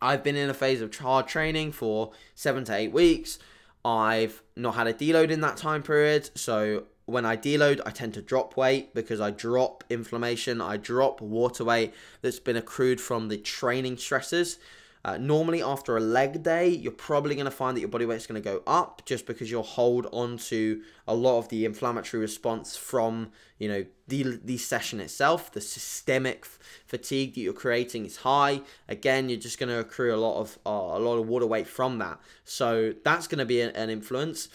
[0.00, 3.38] I've been in a phase of hard training for seven to eight weeks.
[3.84, 6.30] I've not had a deload in that time period.
[6.34, 11.20] So when I deload, I tend to drop weight because I drop inflammation, I drop
[11.20, 14.58] water weight that's been accrued from the training stresses.
[15.04, 18.16] Uh, normally, after a leg day, you're probably going to find that your body weight
[18.16, 21.64] is going to go up just because you'll hold on to a lot of the
[21.64, 25.50] inflammatory response from you know the the session itself.
[25.50, 28.60] The systemic f- fatigue that you're creating is high.
[28.88, 31.66] Again, you're just going to accrue a lot of uh, a lot of water weight
[31.66, 32.20] from that.
[32.44, 34.48] So that's going to be an, an influence.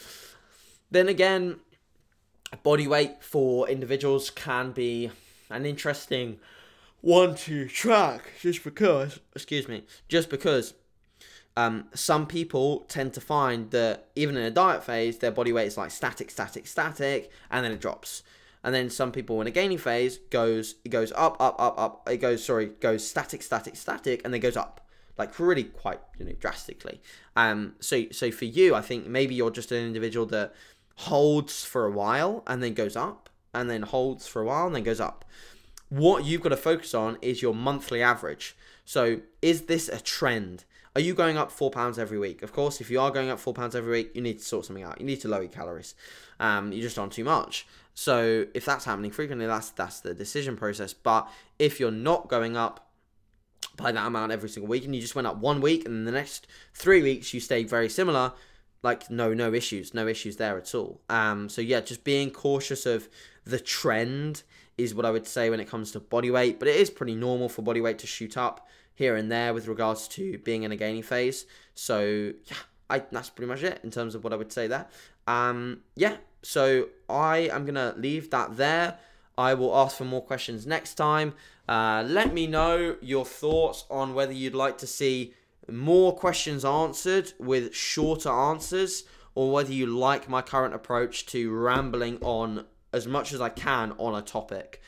[0.90, 1.60] Then again,
[2.56, 5.12] body weight for individuals can be
[5.50, 6.40] an interesting
[7.02, 10.74] one to track just because excuse me just because
[11.58, 15.66] um, some people tend to find that even in a diet phase their body weight
[15.66, 18.22] is like static static static and then it drops.
[18.64, 22.10] And then some people in a gaining phase goes it goes up up up up
[22.10, 24.88] it goes sorry goes static static static and then goes up
[25.18, 27.02] like really quite you know drastically.
[27.36, 30.54] Um so so for you i think maybe you're just an individual that
[30.98, 34.76] holds for a while and then goes up and then holds for a while and
[34.76, 35.26] then goes up
[35.90, 38.56] what you've got to focus on is your monthly average.
[38.86, 40.66] So, is this a trend?
[40.96, 42.42] Are you going up four pounds every week?
[42.42, 44.66] Of course, if you are going up four pounds every week, you need to sort
[44.66, 45.00] something out.
[45.00, 45.94] You need to lower your calories.
[46.40, 47.68] Um, you're just on too much.
[47.94, 50.94] So, if that's happening frequently, that's that's the decision process.
[50.94, 51.30] But
[51.60, 52.90] if you're not going up
[53.78, 56.12] by that amount every single week, and you just went up one week, and the
[56.12, 58.34] next three weeks you stayed very similar,
[58.84, 61.02] like no no issues, no issues there at all.
[61.10, 63.10] Um, so yeah, just being cautious of
[63.46, 64.44] the trend
[64.78, 67.16] is what I would say when it comes to body weight, but it is pretty
[67.16, 70.72] normal for body weight to shoot up here and there with regards to being in
[70.72, 71.46] a gaining phase.
[71.74, 72.58] So yeah,
[72.90, 74.88] I that's pretty much it in terms of what I would say there.
[75.28, 79.00] Um, yeah, so I am gonna leave that there.
[79.38, 81.34] I will ask for more questions next time.
[81.70, 85.34] Uh, let me know your thoughts on whether you'd like to see
[85.70, 89.04] more questions answered with shorter answers
[89.36, 93.94] or whether you like my current approach to rambling on as much as I can
[93.98, 94.82] on a topic.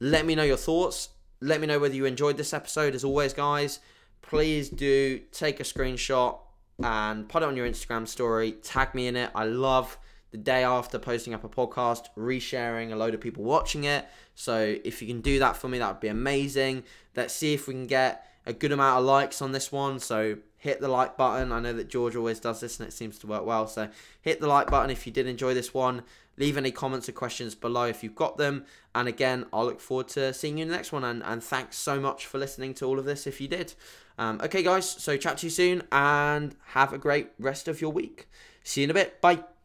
[0.00, 1.10] Let me know your thoughts.
[1.40, 2.94] Let me know whether you enjoyed this episode.
[2.94, 3.80] As always, guys,
[4.22, 6.38] please do take a screenshot
[6.82, 8.52] and put it on your Instagram story.
[8.52, 9.30] Tag me in it.
[9.34, 9.98] I love
[10.30, 14.06] the day after posting up a podcast, resharing a load of people watching it.
[14.34, 16.84] So if you can do that for me, that would be amazing.
[17.14, 19.98] Let's see if we can get a good amount of likes on this one.
[19.98, 21.52] So hit the like button.
[21.52, 23.66] I know that George always does this and it seems to work well.
[23.66, 23.88] So
[24.22, 26.02] hit the like button if you did enjoy this one.
[26.38, 28.64] Leave any comments or questions below if you've got them.
[28.94, 31.04] And again, I'll look forward to seeing you in the next one.
[31.04, 33.74] And, and thanks so much for listening to all of this if you did.
[34.18, 37.92] Um, okay, guys, so chat to you soon and have a great rest of your
[37.92, 38.28] week.
[38.62, 39.20] See you in a bit.
[39.20, 39.55] Bye.